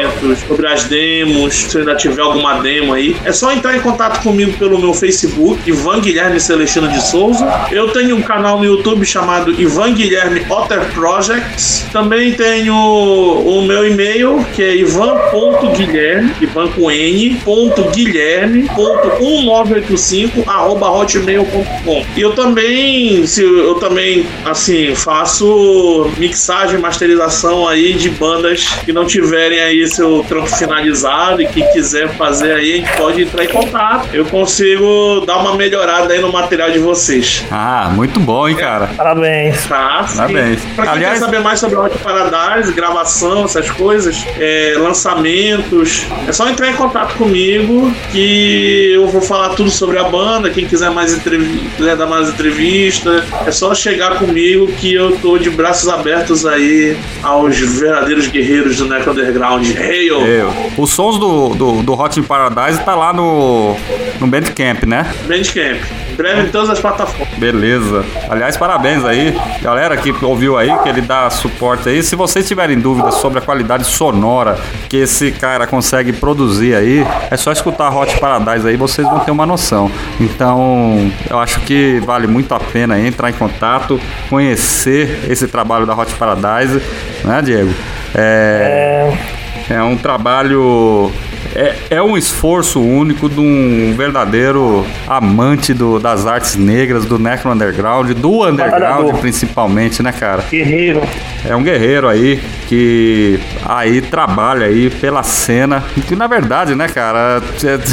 [0.46, 4.52] sobre as demos, se ainda tiver alguma demo aí, é só entrar em contato comigo
[4.58, 7.46] pelo meu Facebook, Ivan Guilherme Celestino de Souza.
[7.70, 11.86] Eu tenho um canal no YouTube chamado Ivan Guilherme Otter Projects.
[11.92, 20.48] Também tenho o meu e-mail, que é ivan.guilherme, ivan com n, ponto guilherme, ponto 1985,
[20.48, 22.04] arroba hotmail.com.
[22.16, 29.06] E eu também, se eu também, assim, faço mixagem, masterização aí de bandas que não
[29.06, 33.48] tiverem aí seu trampo finalizado e que quiser fazer aí, a gente pode entrar em
[33.48, 34.08] contato.
[34.12, 37.44] Eu consigo dar uma melhorada aí no material de vocês.
[37.50, 38.88] Ah, muito bom, hein, cara.
[38.96, 39.66] Parabéns.
[39.66, 40.16] Tá, sim.
[40.16, 40.60] Parabéns.
[40.74, 46.32] Pra quem Aliás- quer saber mais sobre Hot Paradise, gravação, essas coisas, é, lançamentos, é
[46.32, 50.50] só entrar em contato comigo que eu vou falar tudo sobre a banda.
[50.50, 55.38] Quem quiser mais entrevista, quiser dar mais entrevista, é só chegar comigo que eu tô
[55.38, 59.66] de braços abertos aí aos verdadeiros guerreiros do Neck Underground.
[59.76, 60.20] Hail!
[60.26, 60.52] Eu.
[60.76, 63.76] Os sons do, do, do Hot in Paradise tá lá no,
[64.20, 65.12] no Bandcamp, né?
[65.26, 65.80] Bandcamp.
[66.12, 67.34] Em breve em todas as plataformas.
[67.38, 68.04] Beleza.
[68.28, 72.02] Aliás, parabéns aí, galera que ouviu aí, que ele dá suporte aí.
[72.02, 74.58] Se vocês tiverem dúvidas sobre a qualidade sonora
[74.90, 79.20] que esse cara consegue produzir aí, é só escutar a Hot Paradise aí, vocês vão
[79.20, 79.90] ter uma noção.
[80.20, 85.94] Então, eu acho que vale muito a pena entrar em contato, conhecer esse trabalho da
[85.96, 86.82] Hot Paradise,
[87.24, 87.72] né, Diego?
[88.14, 91.10] É, É, é um trabalho.
[91.54, 97.50] É, é um esforço único de um verdadeiro amante do- das artes negras, do Necro
[97.52, 99.18] Underground, do underground Batalhador.
[99.18, 100.42] principalmente, né, cara?
[100.50, 101.02] guerreiro.
[101.46, 105.84] É um guerreiro aí que aí trabalha aí pela cena.
[105.94, 107.42] E que na verdade, né, cara,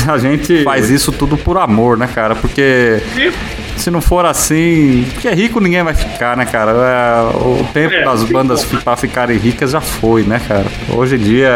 [0.08, 2.36] a gente faz isso tudo por amor, né, cara?
[2.36, 3.00] Porque
[3.84, 6.72] se não for assim, porque rico ninguém vai ficar, né, cara?
[6.72, 10.66] É, o tempo É, das bandas pra ficarem ricas já foi, né, cara?
[10.90, 11.48] Hoje em dia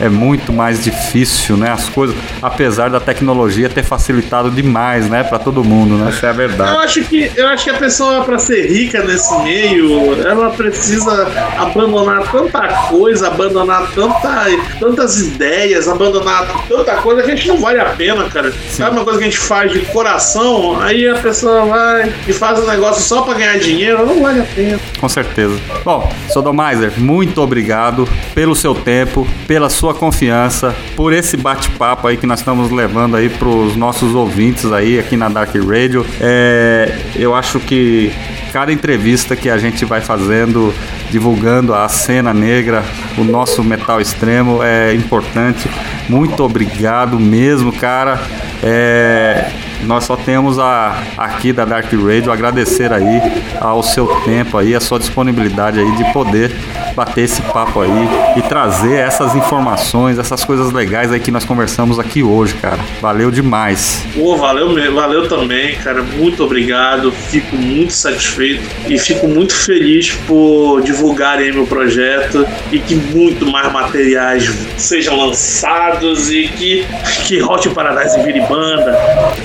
[0.00, 1.70] é, é muito mais difícil, né?
[1.70, 6.08] As coisas, apesar da tecnologia ter facilitado demais, né, pra todo mundo, né?
[6.10, 6.76] Essa é a Eu verdade.
[6.84, 11.28] acho que eu acho que a pessoa para ser rica nesse meio, ela precisa
[11.58, 14.46] abandonar tanta coisa, abandonar tanta,
[14.80, 18.52] tantas ideias, abandonar tanta coisa que a gente não vale a pena, cara.
[18.70, 22.58] Sabe uma coisa que a gente faz de coração, aí a pessoa vai e faz
[22.58, 24.80] um negócio só para ganhar dinheiro, não vale a pena.
[24.98, 25.58] Com certeza.
[25.84, 32.26] Bom, Sodomizer, muito obrigado pelo seu tempo, pela sua confiança, por esse bate-papo aí que
[32.26, 36.04] nós estamos levando aí para os nossos ouvintes aí aqui na Dark Radio.
[36.20, 38.12] É, eu acho que
[38.52, 40.74] cada entrevista que a gente vai fazendo,
[41.10, 42.84] divulgando a cena negra,
[43.16, 45.68] o nosso metal extremo é importante.
[46.08, 48.20] Muito obrigado mesmo, cara.
[48.62, 49.50] É,
[49.82, 53.20] nós só temos a, aqui da Dark Radio agradecer aí
[53.60, 56.52] ao seu tempo aí, a sua disponibilidade aí de poder
[56.94, 61.98] bater esse papo aí e trazer essas informações, essas coisas legais aí que nós conversamos
[61.98, 62.78] aqui hoje, cara.
[63.00, 64.04] Valeu demais.
[64.14, 66.02] Pô, valeu mesmo, valeu também, cara.
[66.02, 67.10] Muito obrigado.
[67.10, 73.72] Fico muito satisfeito e fico muito feliz por divulgarem meu projeto e que muito mais
[73.72, 76.86] materiais sejam lançados e que,
[77.26, 78.98] que Hot Paradise vire banda.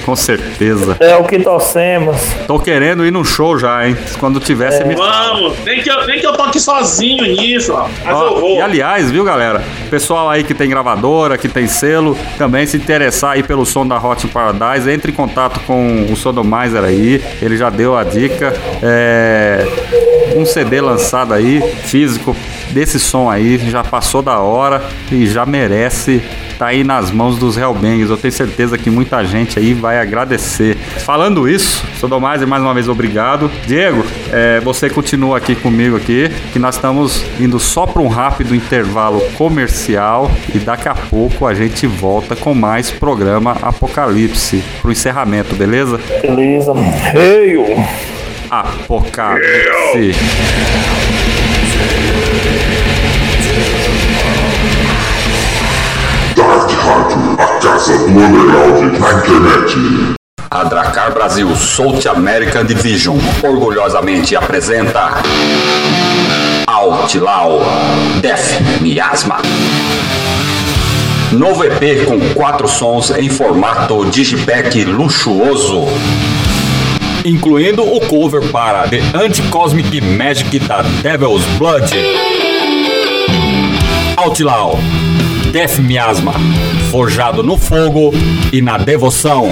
[0.06, 0.98] Com certeza.
[1.00, 2.18] É o que torcemos.
[2.46, 3.96] Tô querendo ir num show já, hein?
[4.20, 7.88] Quando tivesse me Vamos, nem que, eu, nem que eu toque sozinho nisso, ó.
[8.04, 8.58] Mas Ó, eu vou.
[8.58, 9.64] E aliás, viu, galera?
[9.90, 13.98] Pessoal aí que tem gravadora, que tem selo, também se interessar aí pelo som da
[13.98, 17.24] Hot Paradise, entre em contato com o Sodomizer aí.
[17.42, 18.54] Ele já deu a dica.
[18.84, 19.66] É,
[20.36, 22.36] um CD lançado aí, físico,
[22.72, 26.22] desse som aí, já passou da hora e já merece
[26.58, 28.10] tá aí nas mãos dos Hellbangers.
[28.10, 30.17] Eu tenho certeza que muita gente aí vai agradecer.
[31.00, 33.50] Falando isso, Sodomizer, mais uma vez obrigado.
[33.66, 38.56] Diego, é, você continua aqui comigo aqui, que nós estamos indo só para um rápido
[38.56, 45.56] intervalo comercial e daqui a pouco a gente volta com mais programa Apocalipse pro encerramento,
[45.56, 46.00] beleza?
[46.22, 46.74] Beleza.
[47.14, 47.66] Hail!
[48.50, 50.16] Apocalipse.
[56.36, 60.07] Dark Rádio, a casa do underground na internet.
[60.50, 65.22] A Dracar Brasil South American Division orgulhosamente apresenta
[66.66, 67.62] Outlaw
[68.22, 69.38] Death Miasma.
[71.34, 75.86] Novo EP com quatro sons em formato digipack luxuoso.
[77.26, 81.92] Incluindo o cover para The Anti-Cosmic Magic da Devil's Blood.
[84.16, 84.80] Outlaw
[85.52, 86.34] Death Miasma,
[86.90, 88.14] forjado no fogo
[88.52, 89.50] e na devoção.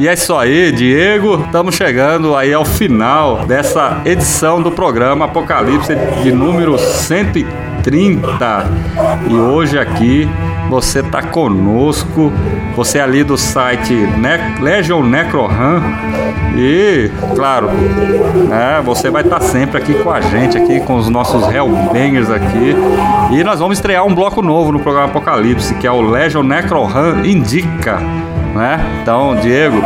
[0.02, 1.44] E é isso aí, Diego.
[1.46, 8.66] Estamos chegando aí ao final dessa edição do programa Apocalipse de número 130.
[9.30, 10.28] E hoje aqui
[10.72, 12.34] você tá conosco.
[12.76, 15.84] Você é ali do site ne Legion Necrohan.
[16.58, 21.44] E, claro, né, você vai estar sempre aqui com a gente, aqui com os nossos
[21.48, 22.76] Hellbangers aqui.
[23.34, 27.22] E nós vamos estrear um bloco novo no programa Apocalipse, que é o Legion Necrohan
[27.24, 28.00] Indica
[28.54, 29.00] né?
[29.02, 29.82] Então, Diego,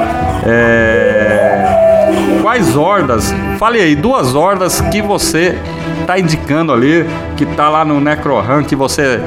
[0.45, 2.39] é...
[2.41, 3.33] quais hordas?
[3.57, 5.57] Fale aí, duas hordas que você
[6.05, 7.05] tá indicando ali,
[7.35, 9.19] que tá lá no Necrohan, que você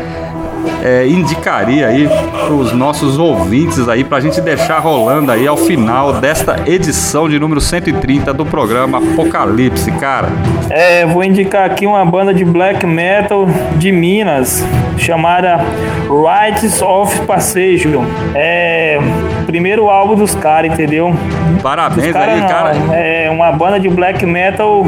[0.82, 5.56] é, indicaria aí para os nossos ouvintes aí, para a gente deixar rolando aí ao
[5.56, 10.28] final desta edição de número 130 do programa Apocalipse, cara?
[10.70, 14.64] É, vou indicar aqui uma banda de black metal de Minas,
[14.96, 15.60] chamada
[16.08, 17.88] Rights of Passage.
[18.34, 18.98] É
[19.42, 21.14] o primeiro álbum dos caras, entendeu?
[21.62, 22.76] Parabéns cara aí, não, cara.
[22.92, 24.84] É uma banda de black metal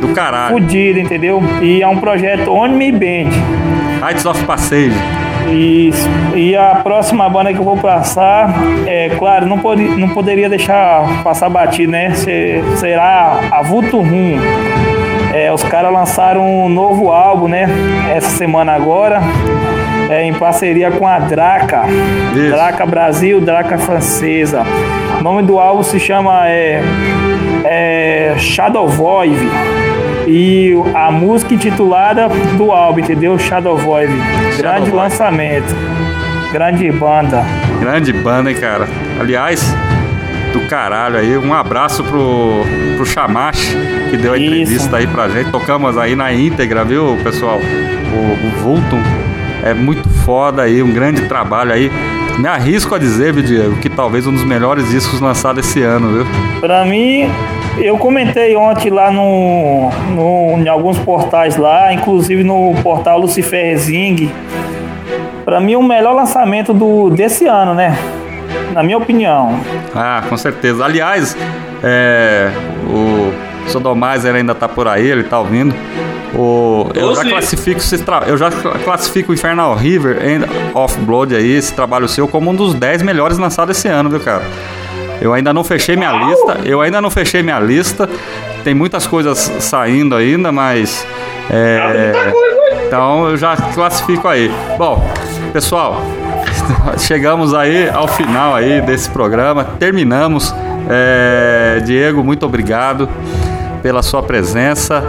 [0.00, 0.54] Do caralho.
[0.54, 1.42] fodida, entendeu?
[1.60, 3.30] E é um projeto Only Band.
[4.02, 4.92] Heights of Passage.
[5.50, 6.08] Isso.
[6.34, 8.52] E a próxima banda que eu vou passar,
[8.86, 12.10] é claro, não, pode, não poderia deixar passar batido, né?
[12.14, 14.38] Se- será a Vulto Rum.
[15.32, 17.66] É, os caras lançaram um novo álbum, né?
[18.14, 19.20] Essa semana agora,
[20.10, 21.82] é, em parceria com a Draca.
[22.34, 22.50] Isso.
[22.50, 24.62] Draca Brasil, Draca Francesa.
[25.18, 26.80] O nome do álbum se chama é,
[27.64, 29.34] é Shadow Void.
[30.30, 32.28] E a música intitulada
[32.58, 33.38] do álbum, entendeu?
[33.38, 34.12] Shadow Void.
[34.58, 34.96] Grande Void.
[34.96, 35.74] lançamento.
[36.52, 37.42] Grande banda.
[37.80, 38.86] Grande banda, hein, cara.
[39.18, 39.74] Aliás,
[40.52, 41.36] do caralho aí.
[41.38, 42.62] Um abraço pro,
[42.96, 43.74] pro Chamache,
[44.10, 44.46] que deu a Isso.
[44.46, 45.50] entrevista aí pra gente.
[45.50, 47.58] Tocamos aí na íntegra, viu, pessoal?
[47.58, 49.02] O, o Vultum
[49.64, 51.90] é muito foda aí, um grande trabalho aí.
[52.38, 56.26] Me arrisco a dizer, Diego, que talvez um dos melhores discos lançados esse ano, viu?
[56.60, 57.28] Pra mim,
[57.78, 64.30] eu comentei ontem lá no, no, em alguns portais lá, inclusive no portal Lucifer Zing.
[65.44, 67.98] Pra mim, o melhor lançamento do, desse ano, né?
[68.72, 69.58] Na minha opinião.
[69.94, 70.84] Ah, com certeza.
[70.84, 71.36] Aliás,
[71.82, 72.50] é,
[72.86, 73.32] o
[73.68, 75.74] Sodomizer ainda tá por aí, ele tá ouvindo.
[76.40, 80.46] O, eu, já classifico esse tra- eu já cla- classifico o Infernal River and
[80.78, 84.20] of Blood aí, esse trabalho seu, como um dos 10 melhores lançados esse ano, viu,
[84.20, 84.42] cara?
[85.20, 88.08] Eu ainda não fechei minha lista, eu ainda não fechei minha lista.
[88.62, 91.04] Tem muitas coisas saindo ainda, mas.
[91.50, 92.12] é,
[92.86, 94.48] então eu já classifico aí.
[94.76, 95.04] Bom,
[95.52, 96.00] pessoal,
[96.98, 99.64] chegamos aí ao final aí desse programa.
[99.64, 100.54] Terminamos.
[100.88, 103.08] É, Diego, muito obrigado
[103.82, 105.02] pela sua presença.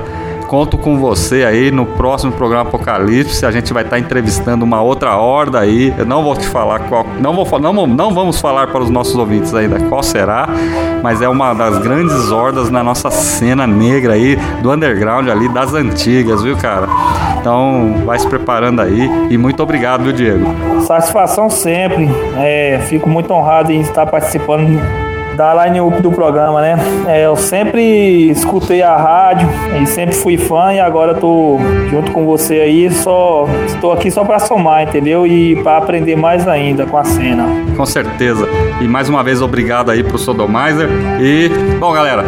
[0.50, 3.46] Conto com você aí no próximo programa Apocalipse.
[3.46, 5.94] A gente vai estar entrevistando uma outra horda aí.
[5.96, 7.06] Eu não vou te falar qual.
[7.20, 10.50] Não, vou, não, não vamos falar para os nossos ouvintes ainda qual será,
[11.04, 15.76] mas é uma das grandes hordas na nossa cena negra aí, do underground ali, das
[15.76, 16.88] antigas, viu, cara?
[17.40, 19.08] Então, vai se preparando aí.
[19.30, 20.48] E muito obrigado, viu, Diego?
[20.82, 22.10] Satisfação sempre.
[22.36, 24.82] É, fico muito honrado em estar participando
[25.40, 26.78] da line-up do programa, né?
[27.08, 29.48] É, eu sempre escutei a rádio
[29.82, 31.58] e sempre fui fã e agora tô
[31.90, 35.26] junto com você aí, só estou aqui só para somar, entendeu?
[35.26, 37.48] E para aprender mais ainda com a cena.
[37.78, 38.50] Com certeza.
[38.82, 40.90] E mais uma vez, obrigado aí pro Sodomizer.
[41.22, 41.48] E,
[41.80, 42.26] bom, galera,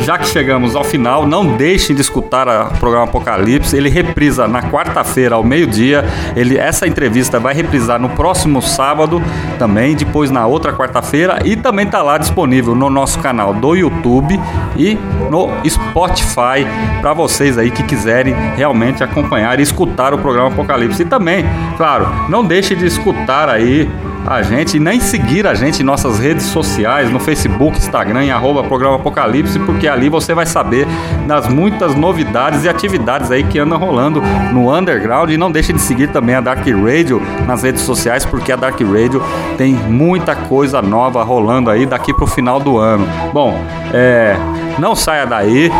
[0.00, 3.74] já que chegamos ao final, não deixem de escutar o programa Apocalipse.
[3.74, 6.04] Ele reprisa na quarta-feira, ao meio-dia.
[6.36, 9.22] Ele, essa entrevista vai reprisar no próximo sábado
[9.58, 11.38] também, depois na outra quarta-feira.
[11.44, 14.38] E também tá lá disponível no nosso canal do YouTube
[14.76, 14.98] e
[15.30, 16.66] no Spotify
[17.00, 21.02] para vocês aí que quiserem realmente acompanhar e escutar o programa Apocalipse.
[21.02, 21.44] E também,
[21.76, 23.88] claro, não deixe de escutar aí
[24.30, 28.30] a gente e nem seguir a gente em nossas redes sociais, no Facebook, Instagram, em
[28.30, 30.86] arroba programa Apocalipse, porque ali você vai saber
[31.26, 35.30] das muitas novidades e atividades aí que andam rolando no underground.
[35.30, 38.80] E não deixe de seguir também a Dark Radio nas redes sociais, porque a Dark
[38.80, 39.20] Radio
[39.58, 43.08] tem muita coisa nova rolando aí daqui pro final do ano.
[43.32, 43.60] Bom,
[43.92, 44.36] é,
[44.78, 45.72] não saia daí,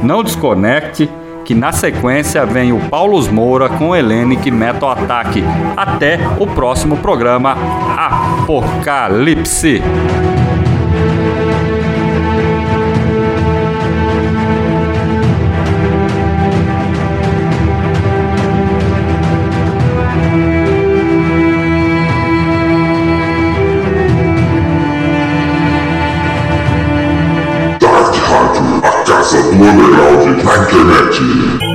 [0.00, 1.10] não desconecte
[1.46, 5.44] que na sequência vem o Paulos Moura com Helene Metal Ataque.
[5.76, 7.56] Até o próximo programa
[7.96, 9.80] Apocalipse.
[30.76, 31.65] Internet.